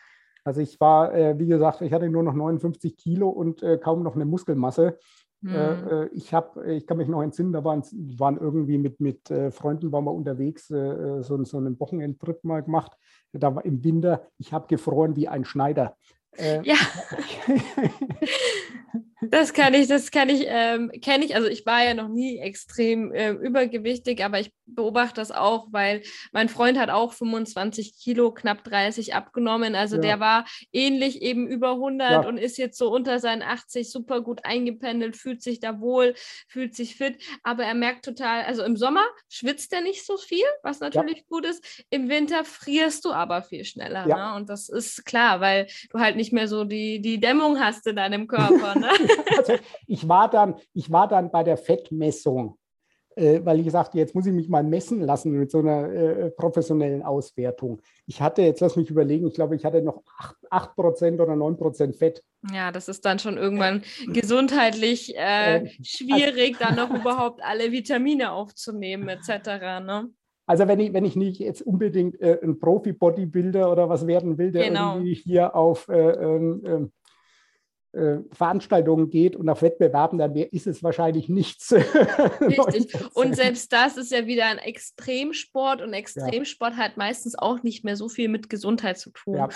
[0.45, 4.03] Also ich war, äh, wie gesagt, ich hatte nur noch 59 Kilo und äh, kaum
[4.03, 4.99] noch eine Muskelmasse.
[5.43, 6.09] Mhm.
[6.13, 7.83] ich, hab, ich kann mich noch entsinnen, da waren,
[8.17, 12.93] waren irgendwie mit, mit Freunden waren wir unterwegs, so, so einen Wochenendtrip mal gemacht.
[13.33, 15.97] Da war im Winter, ich habe gefroren wie ein Schneider.
[16.37, 16.75] ja.
[19.29, 21.35] Das kann ich, das kann ich, ähm, kenne ich.
[21.35, 26.01] Also ich war ja noch nie extrem äh, übergewichtig, aber ich beobachte das auch, weil
[26.31, 29.75] mein Freund hat auch 25 Kilo, knapp 30 abgenommen.
[29.75, 30.01] Also ja.
[30.01, 32.19] der war ähnlich eben über 100 ja.
[32.27, 36.15] und ist jetzt so unter seinen 80 super gut eingependelt, fühlt sich da wohl,
[36.47, 37.17] fühlt sich fit.
[37.43, 41.23] Aber er merkt total, also im Sommer schwitzt er nicht so viel, was natürlich ja.
[41.29, 41.85] gut ist.
[41.89, 44.05] Im Winter frierst du aber viel schneller.
[44.07, 44.35] Ne?
[44.35, 47.95] Und das ist klar, weil du halt nicht mehr so die, die Dämmung hast in
[47.95, 48.75] deinem Körper.
[48.79, 48.89] Ne?
[49.37, 49.53] also
[49.87, 52.57] ich, war dann, ich war dann bei der Fettmessung,
[53.15, 56.31] äh, weil ich sagte, jetzt muss ich mich mal messen lassen mit so einer äh,
[56.31, 57.81] professionellen Auswertung.
[58.05, 60.03] Ich hatte, jetzt lass mich überlegen, ich glaube, ich hatte noch
[60.49, 62.23] 8%, 8% oder 9% Fett.
[62.51, 67.71] Ja, das ist dann schon irgendwann gesundheitlich äh, ähm, schwierig, also, dann noch überhaupt alle
[67.71, 69.47] Vitamine aufzunehmen, etc.
[69.83, 70.09] Ne?
[70.45, 74.51] Also wenn ich, wenn ich nicht jetzt unbedingt äh, ein Profi-Bodybuilder oder was werden will,
[74.51, 74.95] der genau.
[74.95, 76.87] irgendwie hier auf äh, äh,
[78.31, 81.71] Veranstaltungen geht und auf Wettbewerben, dann ist es wahrscheinlich nichts.
[82.41, 82.95] Richtig.
[83.13, 86.79] und selbst das ist ja wieder ein Extremsport und Extremsport ja.
[86.79, 89.35] hat meistens auch nicht mehr so viel mit Gesundheit zu tun.
[89.35, 89.49] Ja.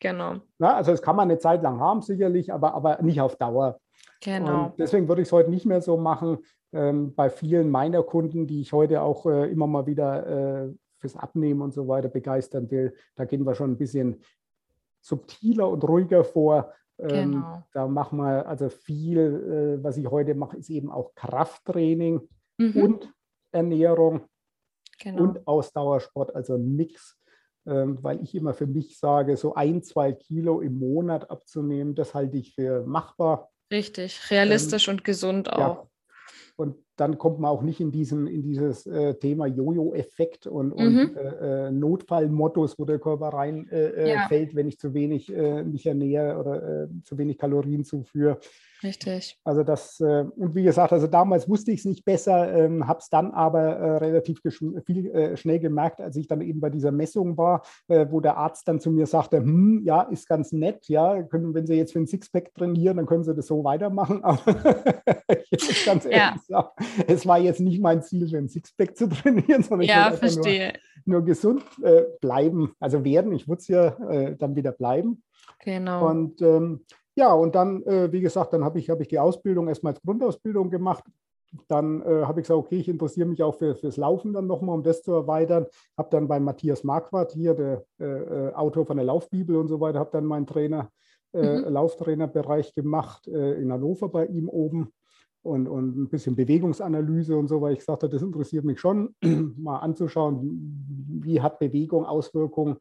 [0.00, 0.36] Genau.
[0.58, 3.80] Ja, also das kann man eine Zeit lang haben, sicherlich, aber, aber nicht auf Dauer.
[4.22, 4.66] Genau.
[4.66, 6.38] Und deswegen würde ich es heute nicht mehr so machen.
[6.72, 10.26] Ähm, bei vielen meiner Kunden, die ich heute auch äh, immer mal wieder
[10.66, 14.22] äh, fürs Abnehmen und so weiter begeistern will, da gehen wir schon ein bisschen
[15.00, 16.72] subtiler und ruhiger vor.
[16.98, 17.64] Ähm, genau.
[17.72, 22.28] da machen wir also viel, äh, was ich heute mache, ist eben auch Krafttraining
[22.58, 22.82] mhm.
[22.82, 23.12] und
[23.50, 24.28] Ernährung
[24.98, 25.22] genau.
[25.22, 27.18] und Ausdauersport, also ein Mix,
[27.66, 32.14] ähm, weil ich immer für mich sage, so ein, zwei Kilo im Monat abzunehmen, das
[32.14, 33.50] halte ich für machbar.
[33.72, 35.58] Richtig, realistisch ähm, und gesund auch.
[35.58, 35.88] Ja.
[36.56, 40.94] Und dann kommt man auch nicht in, diesen, in dieses äh, Thema Jojo-Effekt und, und
[40.94, 41.16] Mhm.
[41.16, 44.28] äh, äh, Notfallmodus, wo der Körper reinfällt, äh, Ja.
[44.28, 48.38] fällt, wenn ich zu wenig äh, mich ernähre oder äh, zu wenig Kalorien zuführe.
[48.82, 49.38] Richtig.
[49.44, 52.98] Also das, äh, und wie gesagt, also damals wusste ich es nicht besser, ähm, habe
[52.98, 54.40] es dann aber äh, relativ
[54.84, 58.36] viel, äh, schnell gemerkt, als ich dann eben bei dieser Messung war, äh, wo der
[58.36, 61.92] Arzt dann zu mir sagte, hm, ja, ist ganz nett, ja, können, wenn Sie jetzt
[61.94, 64.22] für ein Sixpack trainieren, dann können Sie das so weitermachen.
[64.24, 64.42] Aber
[65.50, 66.34] ich ganz ehrlich Ja.
[66.46, 66.68] sagen,
[67.06, 70.22] es war jetzt nicht mein Ziel, für ein Sixpack zu trainieren, sondern ich Ja, wollte
[70.24, 70.72] einfach nur, verstehe.
[71.04, 73.32] nur gesund äh, bleiben, also werden.
[73.32, 75.22] Ich würde es ja äh, dann wieder bleiben.
[75.64, 76.08] Genau.
[76.08, 76.84] Und ähm,
[77.16, 80.02] ja, und dann, äh, wie gesagt, dann habe ich, hab ich die Ausbildung erstmal als
[80.02, 81.04] Grundausbildung gemacht.
[81.68, 84.74] Dann äh, habe ich gesagt, okay, ich interessiere mich auch für, fürs Laufen dann nochmal,
[84.74, 85.66] um das zu erweitern.
[85.96, 89.80] Habe dann bei Matthias Marquardt hier, der äh, äh, Autor von der Laufbibel und so
[89.80, 90.90] weiter, habe dann meinen Trainer,
[91.36, 91.64] Mhm.
[91.68, 94.92] Lauftrainerbereich gemacht in Hannover bei ihm oben
[95.44, 99.14] und, und ein bisschen Bewegungsanalyse und so, weil ich gesagt habe, das interessiert mich schon,
[99.56, 102.76] mal anzuschauen, wie hat Bewegung Auswirkungen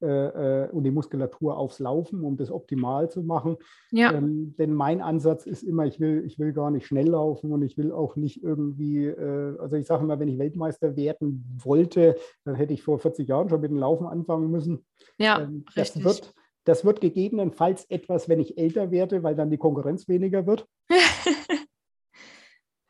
[0.00, 3.56] äh, äh, und die Muskulatur aufs Laufen, um das optimal zu machen.
[3.90, 7.52] ja, Ähm, denn mein Ansatz ist immer, ich will, ich will gar nicht schnell laufen
[7.52, 11.44] und ich will auch nicht irgendwie, äh, also ich sage immer, wenn ich Weltmeister werden
[11.64, 14.84] wollte, dann hätte ich vor 40 Jahren schon mit dem Laufen anfangen müssen.
[15.18, 16.04] ja, Ähm, das, richtig.
[16.04, 20.66] wird, das wird gegebenenfalls etwas, wenn ich älter werde, weil dann die Konkurrenz weniger wird.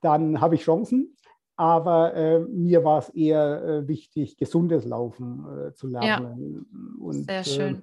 [0.01, 1.15] Dann habe ich Chancen.
[1.57, 6.97] Aber äh, mir war es eher äh, wichtig, gesundes Laufen äh, zu lernen.
[7.01, 7.83] Und, Sehr äh, schön.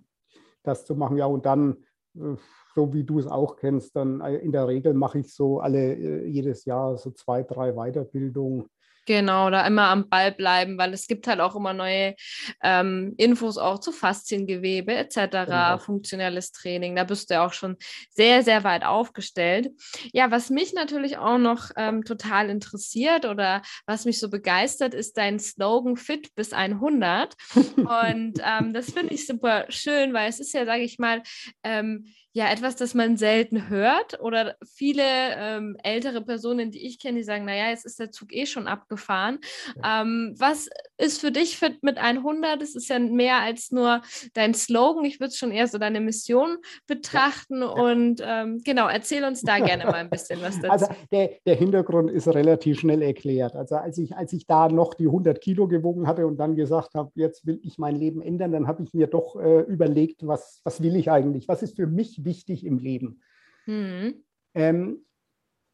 [0.64, 1.18] das zu machen.
[1.18, 1.84] Ja, und dann,
[2.16, 2.36] äh,
[2.74, 6.26] so wie du es auch kennst, dann äh, in der Regel mache ich so alle,
[6.26, 8.70] jedes Jahr so zwei, drei Weiterbildungen.
[9.06, 12.16] Genau, da immer am Ball bleiben, weil es gibt halt auch immer neue
[12.64, 15.78] ähm, Infos auch zu Fasziengewebe etc., Genau.
[15.78, 16.96] funktionelles Training.
[16.96, 17.78] Da bist du ja auch schon
[18.10, 19.70] sehr, sehr weit aufgestellt.
[20.12, 25.18] Ja, was mich natürlich auch noch ähm, total interessiert oder was mich so begeistert, ist
[25.18, 27.36] dein Slogan Fit bis 100.
[27.78, 31.22] Und ähm, das finde ich super schön, weil es ist ja, sage ich mal,
[31.64, 37.20] ähm, ja, etwas, das man selten hört oder viele ähm, ältere Personen, die ich kenne,
[37.20, 39.40] die sagen, naja, jetzt ist der Zug eh schon abgefahren.
[39.82, 40.68] Ähm, was
[40.98, 42.62] ist für dich fit mit 100?
[42.62, 44.02] Es ist ja mehr als nur
[44.34, 45.06] dein Slogan.
[45.06, 49.60] Ich würde es schon eher so deine Mission betrachten und ähm, genau, erzähl uns da
[49.66, 50.70] gerne mal ein bisschen was dazu.
[50.70, 53.56] Also der, der Hintergrund ist relativ schnell erklärt.
[53.56, 56.96] Also als ich, als ich da noch die 100 Kilo gewogen hatte und dann gesagt
[56.96, 60.60] habe, jetzt will ich mein Leben ändern, dann habe ich mir doch äh, überlegt, was,
[60.66, 61.48] was will ich eigentlich?
[61.48, 63.22] Was ist für mich wichtig im Leben?
[63.66, 64.24] Hm.
[64.54, 65.06] Ähm,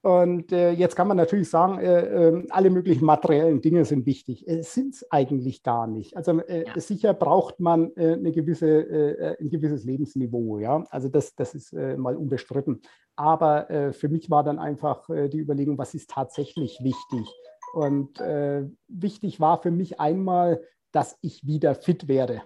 [0.03, 4.47] und äh, jetzt kann man natürlich sagen, äh, äh, alle möglichen materiellen Dinge sind wichtig.
[4.47, 6.17] Es sind es eigentlich gar nicht.
[6.17, 6.79] Also äh, Ja.
[6.79, 10.57] sicher braucht man äh, eine gewisse, äh, ein gewisses Lebensniveau.
[10.57, 10.83] Ja?
[10.89, 12.81] Also das, das ist äh, mal unbestritten.
[13.15, 17.27] Aber äh, für mich war dann einfach äh, die Überlegung, was ist tatsächlich wichtig?
[17.73, 22.41] Und äh, wichtig war für mich einmal, dass ich wieder fit werde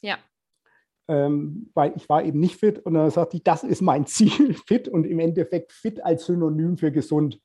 [0.00, 0.16] Ja,
[1.08, 4.54] ähm, weil ich war eben nicht fit und dann sagte ich, das ist mein Ziel,
[4.66, 7.40] fit und im Endeffekt fit als Synonym für gesund.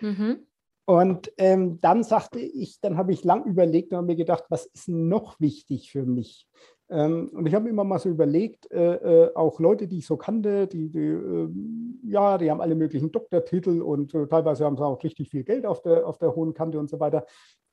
[0.00, 0.44] mhm.
[0.86, 4.64] Und ähm, dann sagte ich, dann habe ich lang überlegt und habe mir gedacht, was
[4.64, 6.48] ist noch wichtig für mich?
[6.88, 8.94] Ähm, und ich habe immer mal so überlegt, äh,
[9.26, 13.12] äh, auch Leute, die ich so kannte, die, die ähm, ja, die haben alle möglichen
[13.12, 16.54] Doktortitel und äh, teilweise haben sie auch richtig viel Geld auf der, auf der hohen
[16.54, 17.26] Kante und so weiter.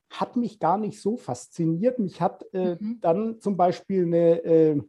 [0.09, 1.99] Hat mich gar nicht so fasziniert.
[1.99, 2.97] Mich hat äh, Mhm.
[2.99, 4.81] dann zum Beispiel eine äh,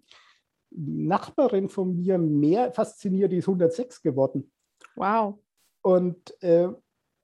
[0.70, 4.50] Nachbarin von mir mehr fasziniert, die ist 106 geworden.
[4.94, 5.34] wow.
[5.82, 6.68] Und äh,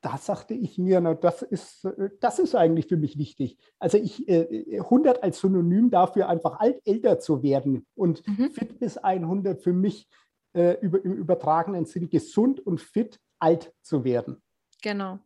[0.02, 3.57] da sagte ich mir, na, das, ist, äh, das ist eigentlich für mich wichtig.
[3.78, 7.87] Also ich, äh, 100 als Synonym dafür, einfach alt, älter zu werden.
[7.96, 8.50] Und Mhm.
[8.50, 10.09] fit bis 100 für mich
[10.55, 14.40] äh, über, im übertragenen Sinn gesund und fit alt zu werden.
[14.83, 15.18] Genau.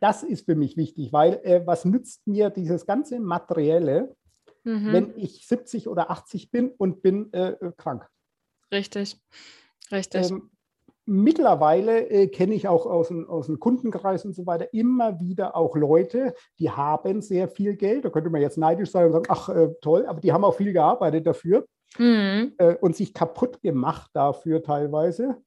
[0.00, 4.14] Das ist für mich wichtig, weil äh, was nützt mir dieses ganze Materielle,
[4.64, 4.92] Mhm.
[4.92, 8.08] wenn ich 70 oder 80 bin und bin äh, äh, krank?
[8.72, 9.18] Richtig.
[9.90, 10.30] Richtig.
[10.30, 10.50] Ähm,
[11.06, 15.56] mittlerweile äh, kenne ich auch aus dem, aus dem Kundenkreis und so weiter immer wieder
[15.56, 18.04] auch Leute, die haben sehr viel Geld.
[18.04, 20.54] Da könnte man jetzt neidisch sein und sagen, ach äh, toll, aber die haben auch
[20.54, 21.66] viel gearbeitet dafür
[21.98, 22.54] Mhm.
[22.58, 25.42] äh, und sich kaputt gemacht dafür teilweise.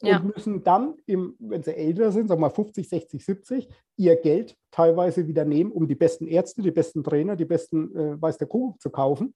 [0.00, 0.18] Ja.
[0.18, 4.16] Und müssen dann, im, wenn sie älter sind, sagen wir mal 50, 60, 70, ihr
[4.16, 8.38] Geld teilweise wieder nehmen, um die besten Ärzte, die besten Trainer, die besten, äh, weiß
[8.38, 9.34] der Kuckuck zu kaufen.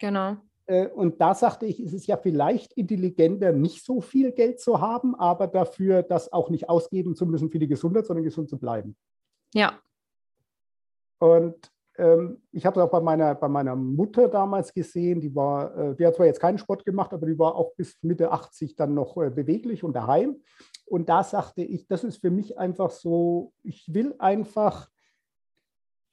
[0.00, 0.36] Genau.
[0.66, 4.80] Äh, Und da sagte ich, ist es ja vielleicht intelligenter, nicht so viel Geld zu
[4.80, 8.58] haben, aber dafür das auch nicht ausgeben zu müssen für die Gesundheit, sondern gesund zu
[8.58, 8.96] bleiben.
[9.54, 9.78] Ja.
[11.18, 11.70] Und
[12.52, 16.06] ich habe es auch bei meiner, bei meiner Mutter damals gesehen, die war, äh, die
[16.06, 19.16] hat zwar jetzt keinen Sport gemacht, aber die war auch bis Mitte 80 dann noch
[19.18, 20.40] äh, beweglich und daheim.
[20.86, 24.88] Und da sagte ich, das ist für mich einfach so, ich will einfach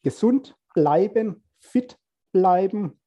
[0.04, 1.98] gesund bleiben, fit
[2.32, 3.00] bleiben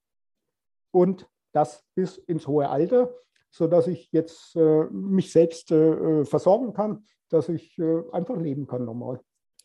[0.90, 3.12] und das bis ins hohe Alter,
[3.50, 7.80] sodass ich jetzt äh, mich selbst versorgen kann, dass ich
[8.12, 9.20] einfach leben kann normal.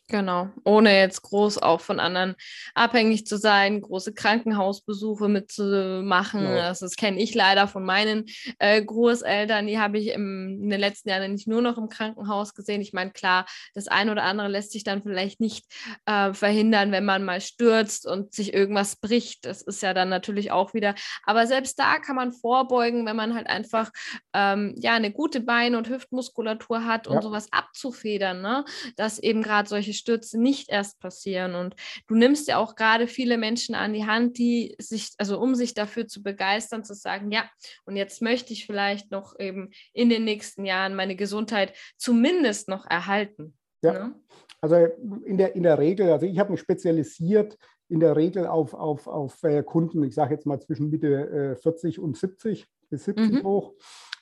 [0.08, 2.36] Genau, ohne jetzt groß auch von anderen
[2.74, 6.44] abhängig zu sein, große Krankenhausbesuche mitzumachen.
[6.44, 6.68] Ja.
[6.68, 8.26] Das, das kenne ich leider von meinen
[8.60, 9.66] äh, Großeltern.
[9.66, 12.82] Die habe ich im, in den letzten Jahren nicht nur noch im Krankenhaus gesehen.
[12.82, 15.66] Ich meine, klar, das eine oder andere lässt sich dann vielleicht nicht
[16.06, 19.44] äh, verhindern, wenn man mal stürzt und sich irgendwas bricht.
[19.44, 20.94] Das ist ja dann natürlich auch wieder.
[21.24, 23.90] Aber selbst da kann man vorbeugen, wenn man halt einfach
[24.34, 27.22] ähm, ja eine gute Bein- und Hüftmuskulatur hat, um ja.
[27.22, 28.64] sowas abzufedern, ne?
[28.94, 31.54] dass eben gerade solche Stürze nicht erst passieren.
[31.54, 31.74] Und
[32.06, 35.74] du nimmst ja auch gerade viele Menschen an die Hand, die sich, also um sich
[35.74, 37.48] dafür zu begeistern, zu sagen, ja,
[37.84, 42.86] und jetzt möchte ich vielleicht noch eben in den nächsten Jahren meine Gesundheit zumindest noch
[42.86, 43.56] erhalten.
[43.82, 43.92] Ja.
[43.92, 44.14] Ne?
[44.60, 44.76] Also
[45.24, 47.56] in der, in der Regel, also ich habe mich spezialisiert
[47.88, 51.56] in der Regel auf, auf, auf äh, Kunden, ich sage jetzt mal zwischen Mitte äh,
[51.56, 53.42] 40 und 70 bis 70 mhm.
[53.44, 53.74] hoch.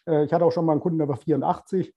[0.07, 1.95] Äh, ich hatte auch schon mal einen Kunden, der war 84.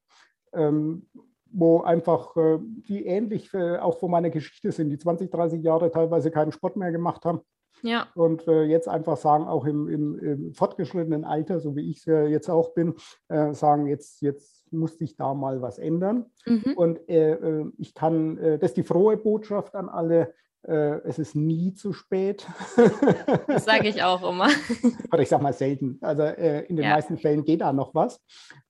[0.54, 1.10] Ähm,
[1.58, 5.89] wo einfach äh, die ähnlich äh, auch von meiner Geschichte sind, die 20, 30 Jahre
[5.89, 7.41] teilweise keinen Sport mehr gemacht haben.
[7.82, 8.08] Ja.
[8.13, 12.06] Und äh, jetzt einfach sagen, auch im, im, im, fortgeschrittenen Alter, so wie ich es
[12.06, 12.93] ja jetzt auch bin,
[13.30, 16.26] äh, sagen, jetzt, jetzt muss sich da mal was ändern.
[16.46, 16.74] Mhm.
[16.76, 21.76] Und äh, äh, ich kann, das ist die frohe Botschaft an alle, es ist nie
[21.76, 22.46] zu spät.
[23.48, 24.48] Das sage ich auch immer.
[25.13, 25.98] Oder ich sage mal selten.
[26.02, 26.89] Also in den ja.
[26.89, 28.20] meisten Fällen geht da noch was.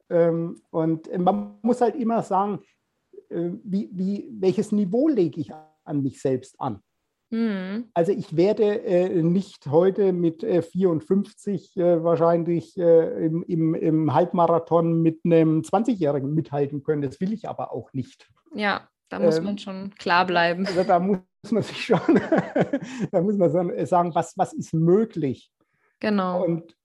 [0.09, 2.59] Ähm, und man muss halt immer sagen,
[3.29, 5.51] wie, wie, welches Niveau lege ich
[5.83, 6.81] an mich selbst an?
[7.29, 7.89] Mhm.
[7.93, 14.13] Also ich werde äh, nicht heute mit äh, 54 äh, wahrscheinlich äh, im, im, im,
[14.13, 17.01] Halbmarathon mit einem 20-Jährigen mithalten können.
[17.01, 18.29] Das will ich aber auch nicht.
[18.53, 20.65] Ja, da muss ähm, man schon klar bleiben.
[20.65, 21.99] Also da muss man sich schon,
[23.11, 25.51] da muss man sagen, was, was ist möglich.
[25.99, 26.45] Genau.
[26.45, 26.76] Und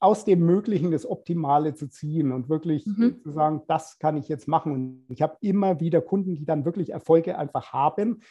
[0.00, 3.20] aus dem Möglichen das Optimale zu ziehen und wirklich mhm.
[3.22, 4.72] zu sagen, das kann ich jetzt machen.
[4.72, 8.22] Und ich habe immer wieder Kunden, die dann wirklich Erfolge einfach haben,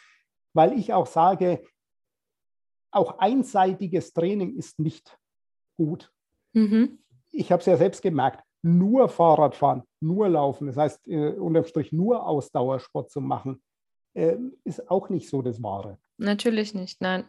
[0.54, 1.62] weil ich auch sage,
[2.90, 5.18] auch einseitiges Training ist nicht
[5.76, 6.10] gut.
[6.54, 6.98] Mhm.
[7.30, 11.92] Ich habe es ja selbst gemerkt, nur Fahrradfahren, nur Laufen, das heißt äh, unterm Strich
[11.92, 13.62] nur Ausdauersport zu machen,
[14.14, 15.98] äh, ist auch nicht so das Wahre.
[16.16, 17.24] Natürlich nicht, nein.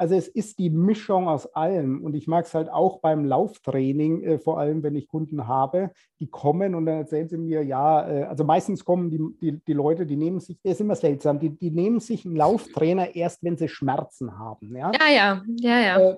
[0.00, 2.02] Also es ist die Mischung aus allem.
[2.02, 5.90] Und ich mag es halt auch beim Lauftraining, äh, vor allem wenn ich Kunden habe,
[6.20, 9.72] die kommen und dann erzählen sie mir, ja, äh, also meistens kommen die, die, die,
[9.74, 13.44] Leute, die nehmen sich, das ist immer seltsam, die, die nehmen sich einen Lauftrainer erst,
[13.44, 14.74] wenn sie Schmerzen haben.
[14.74, 15.80] Ja, ja, ja, ja.
[15.80, 15.98] ja.
[15.98, 16.16] Äh,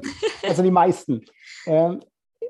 [0.48, 1.24] also die meisten.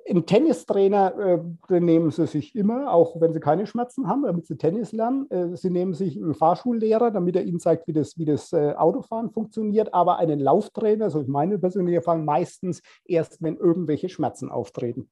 [0.09, 4.57] Einen Tennistrainer äh, nehmen sie sich immer, auch wenn sie keine Schmerzen haben, damit sie
[4.57, 5.31] Tennis lernen.
[5.31, 8.73] Äh, sie nehmen sich einen Fahrschullehrer, damit er ihnen zeigt, wie das, wie das äh,
[8.73, 9.95] Autofahren funktioniert.
[9.95, 15.09] Aber einen Lauftrainer, so ist meine persönliche Erfahrung, meistens erst, wenn irgendwelche Schmerzen auftreten.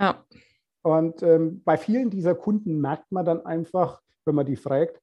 [0.00, 0.24] Ja.
[0.82, 5.00] Und ähm, bei vielen dieser Kunden merkt man dann einfach, wenn man die fragt,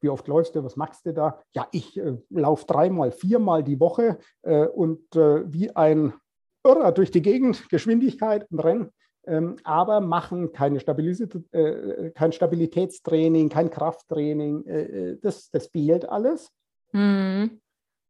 [0.00, 1.40] wie oft läufst du, was machst du da?
[1.52, 6.12] Ja, ich äh, laufe dreimal, viermal die Woche äh, und äh, wie ein
[6.66, 8.90] Irrer durch die Gegend, Geschwindigkeit und Rennen,
[9.26, 14.66] ähm, aber machen keine Stabilis äh, kein Stabilitätstraining, kein Krafttraining.
[14.66, 16.50] Äh, äh, das, das fehlt alles.
[16.92, 17.60] Mhm.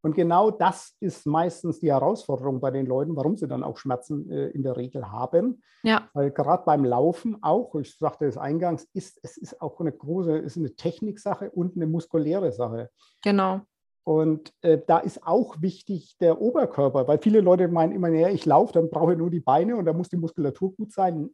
[0.03, 4.31] Und genau das ist meistens die Herausforderung bei den Leuten, warum sie dann auch Schmerzen
[4.31, 5.63] äh, in der Regel haben.
[5.83, 6.09] Ja.
[6.13, 10.39] Weil gerade beim Laufen auch, ich sagte es eingangs, ist es ist auch eine große,
[10.39, 12.91] ist eine Techniksache und eine muskuläre Sache.
[13.25, 13.63] Genau.
[14.09, 18.47] Und äh, da ist auch wichtig der Oberkörper, weil viele Leute meinen immer, ja, ich
[18.47, 21.29] laufe, dann brauche ich nur die Beine und da muss die Muskulatur gut sein.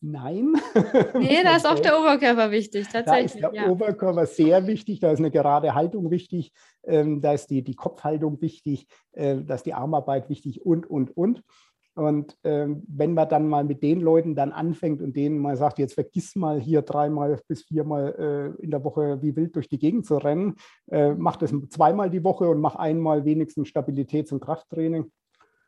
[0.00, 0.54] Nein.
[1.18, 3.40] Nee, da ist auch der Oberkörper wichtig, tatsächlich.
[3.40, 3.70] Da ist der ja.
[3.70, 6.52] Oberkörper sehr wichtig, da ist eine gerade Haltung wichtig,
[6.84, 11.16] ähm, da ist die, die Kopfhaltung wichtig, äh, da ist die Armarbeit wichtig und, und,
[11.16, 11.42] und.
[11.96, 15.78] Und ähm, wenn man dann mal mit den Leuten dann anfängt und denen mal sagt,
[15.78, 19.78] jetzt vergiss mal hier dreimal bis viermal äh, in der Woche wie wild durch die
[19.78, 20.56] Gegend zu rennen,
[20.90, 25.10] äh, mach das zweimal die Woche und mach einmal wenigstens Stabilitäts- und Krafttraining.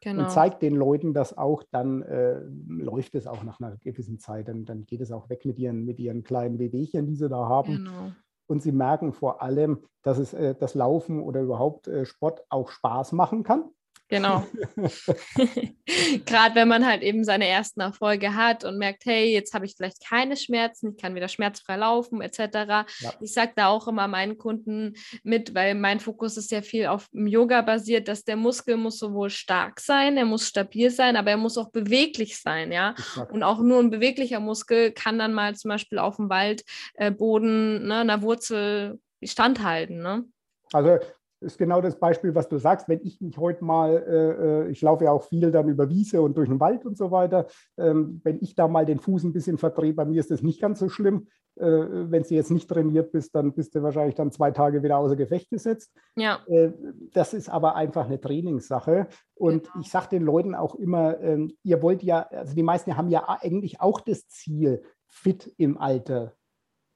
[0.02, 0.24] Genau.
[0.24, 4.48] Und zeigt den Leuten das auch, dann äh, läuft es auch nach einer gewissen Zeit.
[4.48, 7.48] Dann, dann geht es auch weg mit ihren, mit ihren kleinen Wehwehchen, die sie da
[7.48, 7.84] haben.
[7.84, 8.12] Genau.
[8.46, 12.68] Und sie merken vor allem, dass es äh, das Laufen oder überhaupt äh, Sport auch
[12.68, 13.64] Spaß machen kann.
[14.08, 14.46] Genau.
[16.24, 19.74] Gerade wenn man halt eben seine ersten Erfolge hat und merkt, hey, jetzt habe ich
[19.76, 22.38] vielleicht keine Schmerzen, ich kann wieder schmerzfrei laufen, etc.
[22.58, 22.86] Ja.
[23.20, 27.08] Ich sage da auch immer meinen Kunden mit, weil mein Fokus ist ja viel auf
[27.08, 31.30] dem Yoga basiert, dass der Muskel muss sowohl stark sein, er muss stabil sein, aber
[31.32, 32.94] er muss auch beweglich sein, ja.
[33.30, 37.96] Und auch nur ein beweglicher Muskel kann dann mal zum Beispiel auf dem Waldboden, ne,
[37.96, 40.24] einer Wurzel standhalten, ne?
[40.72, 40.98] Also
[41.40, 42.88] ist genau das Beispiel, was du sagst.
[42.88, 46.20] Wenn ich mich heute mal, äh, äh, ich laufe ja auch viel dann über Wiese
[46.22, 49.32] und durch den Wald und so weiter, ähm, wenn ich da mal den Fuß ein
[49.32, 51.28] bisschen verdrehe, bei mir ist das nicht ganz so schlimm.
[51.56, 54.98] Äh, wenn du jetzt nicht trainiert bist, dann bist du wahrscheinlich dann zwei Tage wieder
[54.98, 55.92] außer Gefecht gesetzt.
[56.16, 56.40] Ja.
[56.46, 56.72] Äh,
[57.12, 59.08] das ist aber einfach eine Trainingssache.
[59.34, 59.80] Und genau.
[59.80, 63.24] ich sage den Leuten auch immer, ähm, ihr wollt ja, also die meisten haben ja
[63.28, 66.34] eigentlich auch das Ziel, fit im Alter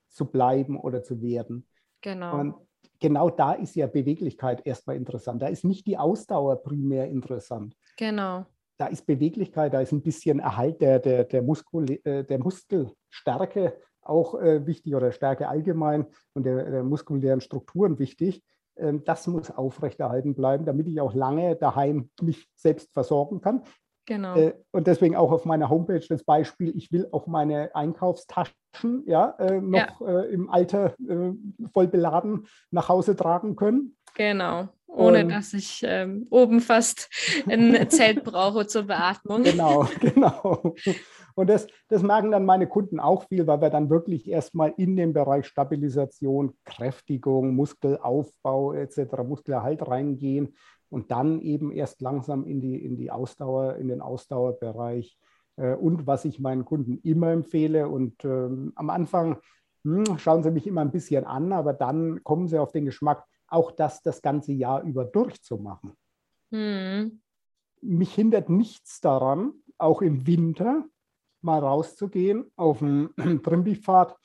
[0.09, 1.67] zu bleiben oder zu werden.
[2.03, 2.39] Genau.
[2.39, 2.55] Und
[3.03, 5.43] genau da ist ja Beweglichkeit erstmal interessant.
[5.43, 7.77] Da ist nicht die Ausdauer primär interessant.
[7.99, 8.47] Genau.
[8.79, 13.77] Da ist Beweglichkeit, da ist ein bisschen Erhalt der, der, der, Muskul, äh, der Muskelstärke
[14.01, 18.43] auch äh, wichtig oder Stärke allgemein und der, der muskulären Strukturen wichtig.
[18.77, 23.63] Ähm, das muss aufrechterhalten bleiben, damit ich auch lange daheim mich selbst versorgen kann.
[24.07, 24.37] Genau.
[24.37, 29.31] Äh, und deswegen auch auf meiner Homepage das Beispiel, ich will auch meine Einkaufstaschen ja,
[29.39, 30.21] äh, noch ja.
[30.23, 31.33] Äh, im Alter äh,
[31.73, 33.97] voll beladen nach Hause tragen können.
[34.15, 37.09] Genau, ohne und, dass ich ähm, oben fast
[37.49, 39.43] ein Zelt brauche zur Beatmung.
[39.43, 40.75] Genau, genau.
[41.35, 44.97] Und das, das merken dann meine Kunden auch viel, weil wir dann wirklich erstmal in
[44.97, 50.55] den Bereich Stabilisation, Kräftigung, Muskelaufbau etc., Muskelerhalt reingehen
[50.93, 55.17] und dann eben erst langsam in die, in die Ausdauer, in den Ausdauerbereich.
[55.57, 59.39] Äh, und was ich meinen Kunden immer empfehle, und ähm, am Anfang
[59.85, 63.25] hm, schauen sie mich immer ein bisschen an, aber dann kommen sie auf den Geschmack,
[63.49, 65.95] auch das das ganze Jahr über durchzumachen.
[66.51, 67.23] Hm.
[67.81, 70.85] Mich hindert nichts daran, auch im Winter
[71.41, 73.11] mal rauszugehen auf einen
[73.43, 74.17] Trimmlichtpfad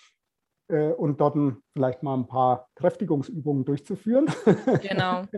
[0.68, 1.38] äh, und dort
[1.78, 4.26] vielleicht mal ein paar Kräftigungsübungen durchzuführen.
[4.82, 5.24] Genau.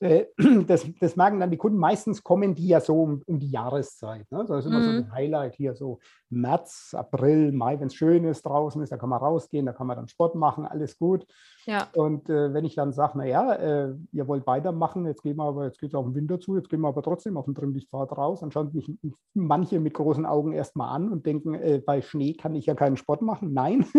[0.00, 0.26] Äh,
[0.68, 1.76] das, das, merken dann die Kunden.
[1.76, 4.30] Meistens kommen die ja so um, um die Jahreszeit.
[4.30, 4.44] Ne?
[4.46, 4.84] Das ist immer mhm.
[4.84, 5.98] so ein Highlight hier, so
[6.30, 9.88] März, April, Mai, wenn es schön ist, draußen ist, da kann man rausgehen, da kann
[9.88, 11.26] man dann Sport machen, alles gut.
[11.66, 11.88] Ja.
[11.94, 15.64] Und äh, wenn ich dann sage, naja, äh, ihr wollt weitermachen, jetzt gehen wir aber,
[15.64, 18.16] jetzt geht es auf den Winter zu, jetzt gehen wir aber trotzdem auf den Trimmlichtfahrt
[18.16, 18.90] raus, dann schauen mich
[19.34, 22.96] manche mit großen Augen erstmal an und denken, äh, bei Schnee kann ich ja keinen
[22.96, 23.52] Sport machen.
[23.52, 23.84] Nein.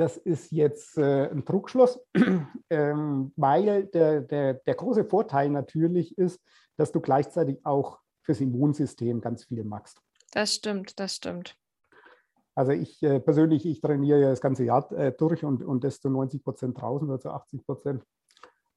[0.00, 2.00] Das ist jetzt äh, ein Trugschluss,
[2.70, 6.40] ähm, weil der, der, der große Vorteil natürlich ist,
[6.78, 10.00] dass du gleichzeitig auch fürs Immunsystem ganz viel machst.
[10.32, 11.54] Das stimmt, das stimmt.
[12.54, 16.00] Also ich äh, persönlich, ich trainiere ja das ganze Jahr äh, durch und, und das
[16.00, 18.02] zu 90 Prozent draußen oder zu 80 Prozent.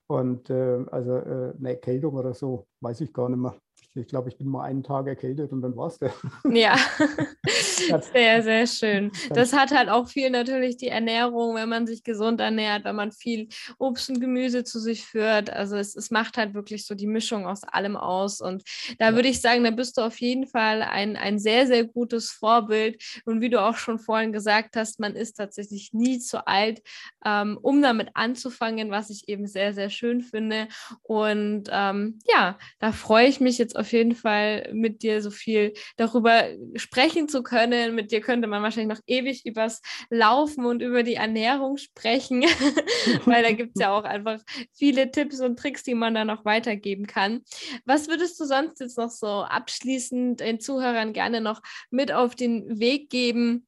[0.07, 3.55] Und äh, also äh, eine Erkältung oder so, weiß ich gar nicht mehr.
[3.95, 6.13] Ich glaube, ich bin mal einen Tag erkältet und dann war es der.
[6.51, 6.75] Ja,
[8.13, 9.11] sehr, sehr schön.
[9.33, 13.11] Das hat halt auch viel natürlich die Ernährung, wenn man sich gesund ernährt, wenn man
[13.11, 13.47] viel
[13.77, 15.49] Obst und Gemüse zu sich führt.
[15.49, 18.41] Also es, es macht halt wirklich so die Mischung aus allem aus.
[18.41, 18.63] Und
[18.99, 19.15] da ja.
[19.15, 23.03] würde ich sagen, da bist du auf jeden Fall ein, ein sehr, sehr gutes Vorbild.
[23.25, 26.81] Und wie du auch schon vorhin gesagt hast, man ist tatsächlich nie zu alt,
[27.25, 30.67] ähm, um damit anzufangen, was ich eben sehr, sehr schön finde.
[31.01, 35.73] Und ähm, ja, da freue ich mich jetzt auf jeden Fall mit dir so viel
[35.97, 36.43] darüber
[36.75, 37.95] sprechen zu können.
[37.95, 42.43] Mit dir könnte man wahrscheinlich noch ewig übers Laufen und über die Ernährung sprechen,
[43.25, 44.41] weil da gibt es ja auch einfach
[44.73, 47.41] viele Tipps und Tricks, die man da noch weitergeben kann.
[47.85, 52.79] Was würdest du sonst jetzt noch so abschließend den Zuhörern gerne noch mit auf den
[52.79, 53.65] Weg geben?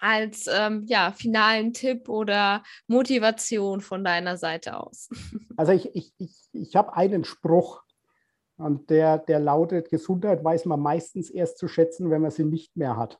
[0.00, 5.08] als ähm, ja, finalen Tipp oder Motivation von deiner Seite aus?
[5.56, 7.82] Also ich, ich, ich, ich habe einen Spruch,
[8.58, 12.76] und der, der lautet, Gesundheit weiß man meistens erst zu schätzen, wenn man sie nicht
[12.76, 13.18] mehr hat.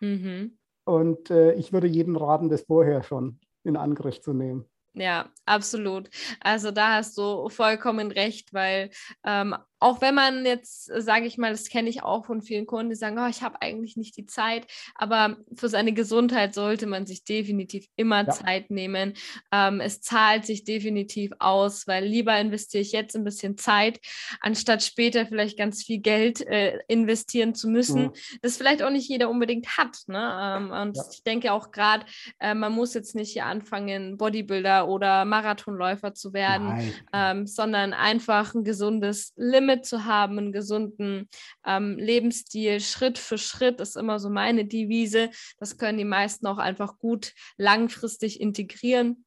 [0.00, 0.58] Mhm.
[0.84, 4.64] Und äh, ich würde jedem raten, das vorher schon in Angriff zu nehmen.
[4.94, 6.08] Ja, absolut.
[6.40, 8.90] Also da hast du vollkommen recht, weil
[9.24, 12.90] ähm, auch wenn man jetzt, sage ich mal, das kenne ich auch von vielen Kunden,
[12.90, 17.06] die sagen, oh, ich habe eigentlich nicht die Zeit, aber für seine Gesundheit sollte man
[17.06, 18.30] sich definitiv immer ja.
[18.30, 19.14] Zeit nehmen.
[19.52, 24.00] Ähm, es zahlt sich definitiv aus, weil lieber investiere ich jetzt ein bisschen Zeit,
[24.40, 28.12] anstatt später vielleicht ganz viel Geld äh, investieren zu müssen, mhm.
[28.42, 29.98] das vielleicht auch nicht jeder unbedingt hat.
[30.08, 30.18] Ne?
[30.18, 31.04] Ähm, und ja.
[31.12, 32.04] ich denke auch gerade,
[32.40, 38.54] äh, man muss jetzt nicht hier anfangen, Bodybuilder oder Marathonläufer zu werden, ähm, sondern einfach
[38.54, 41.28] ein gesundes Limit Limit zu haben, einen gesunden
[41.66, 45.30] ähm, Lebensstil, Schritt für Schritt ist immer so meine Devise.
[45.58, 49.24] Das können die meisten auch einfach gut langfristig integrieren.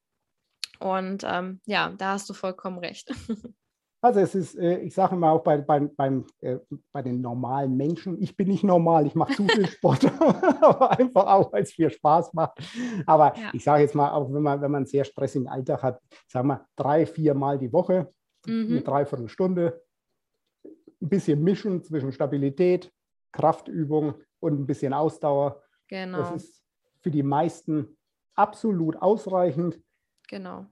[0.80, 3.12] Und ähm, ja, da hast du vollkommen recht.
[4.04, 6.56] Also es ist, äh, ich sage immer auch bei, bei, beim, äh,
[6.90, 10.04] bei den normalen Menschen, ich bin nicht normal, ich mache zu viel Sport,
[10.60, 12.58] aber einfach auch, weil es viel Spaß macht.
[13.06, 13.50] Aber ja.
[13.52, 16.48] ich sage jetzt mal, auch wenn man, wenn man einen sehr stressigen Alltag hat, sagen
[16.48, 18.12] wir drei, vier Mal die Woche,
[18.44, 18.66] mhm.
[18.70, 19.80] eine Dreiviertelstunde,
[21.02, 22.92] ein bisschen mischen zwischen Stabilität,
[23.32, 25.62] Kraftübung und ein bisschen Ausdauer.
[25.88, 26.18] Genau.
[26.18, 26.62] Das ist
[27.00, 27.96] für die meisten
[28.34, 29.80] absolut ausreichend.
[30.28, 30.66] Genau.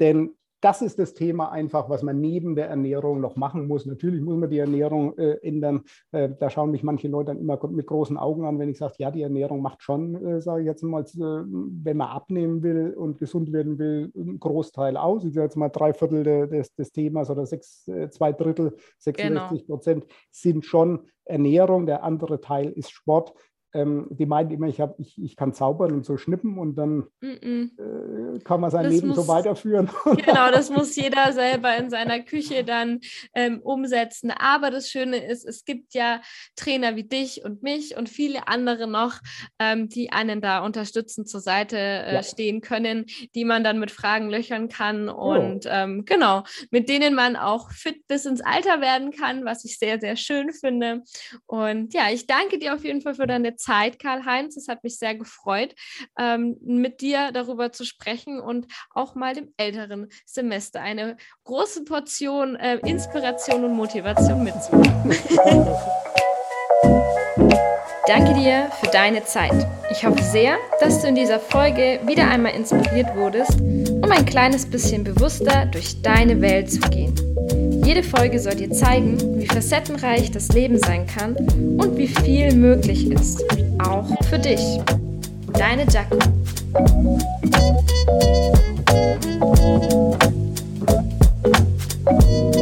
[0.00, 3.86] Denn das ist das Thema einfach, was man neben der Ernährung noch machen muss.
[3.86, 5.82] Natürlich muss man die Ernährung äh, ändern.
[6.10, 8.94] Äh, da schauen mich manche Leute dann immer mit großen Augen an, wenn ich sage,
[8.98, 12.94] ja, die Ernährung macht schon, äh, sage ich jetzt mal, äh, wenn man abnehmen will
[12.98, 15.24] und gesund werden will, einen Großteil aus.
[15.24, 19.66] Ich sage jetzt mal drei Viertel des, des Themas oder sechs, äh, zwei Drittel, 66
[19.66, 19.76] genau.
[19.76, 21.86] Prozent sind schon Ernährung.
[21.86, 23.34] Der andere Teil ist Sport
[23.76, 27.06] ähm, die meinen immer, ich, hab, ich, ich kann zaubern und so schnippen und dann
[27.20, 28.36] mm -mm.
[28.36, 29.90] Äh, kann man sein das Leben muss, so weiterführen.
[30.26, 33.00] Genau, das muss jeder selber in seiner Küche dann
[33.34, 34.30] ähm, umsetzen.
[34.30, 36.20] Aber das Schöne ist, es gibt ja
[36.56, 39.20] Trainer wie dich und mich und viele andere noch,
[39.58, 42.22] ähm, die einen da unterstützen, zur Seite äh, ja.
[42.22, 46.02] stehen können, die man dann mit Fragen löchern kann und oh.
[46.04, 50.16] genau, mit denen man auch fit bis ins Alter werden kann, was ich sehr, sehr
[50.16, 51.02] schön finde.
[51.46, 53.65] Und ja, ich danke dir auf jeden Fall für deine Zeit.
[53.66, 54.56] Zeit, Karl-Heinz.
[54.56, 55.74] Es hat mich sehr gefreut,
[56.18, 62.56] ähm, mit dir darüber zu sprechen und auch mal dem älteren Semester eine große Portion
[62.56, 65.16] äh, Inspiration und Motivation mitzunehmen.
[68.06, 69.66] Danke dir für deine Zeit.
[69.90, 74.64] Ich hoffe sehr, dass du in dieser Folge wieder einmal inspiriert wurdest, um ein kleines
[74.64, 77.25] bisschen bewusster durch deine Welt zu gehen.
[77.86, 83.08] Jede Folge soll dir zeigen, wie facettenreich das Leben sein kann und wie viel möglich
[83.12, 83.44] ist.
[83.78, 84.80] Auch für dich.
[85.52, 86.18] Deine Jacke.
[92.10, 92.55] Musik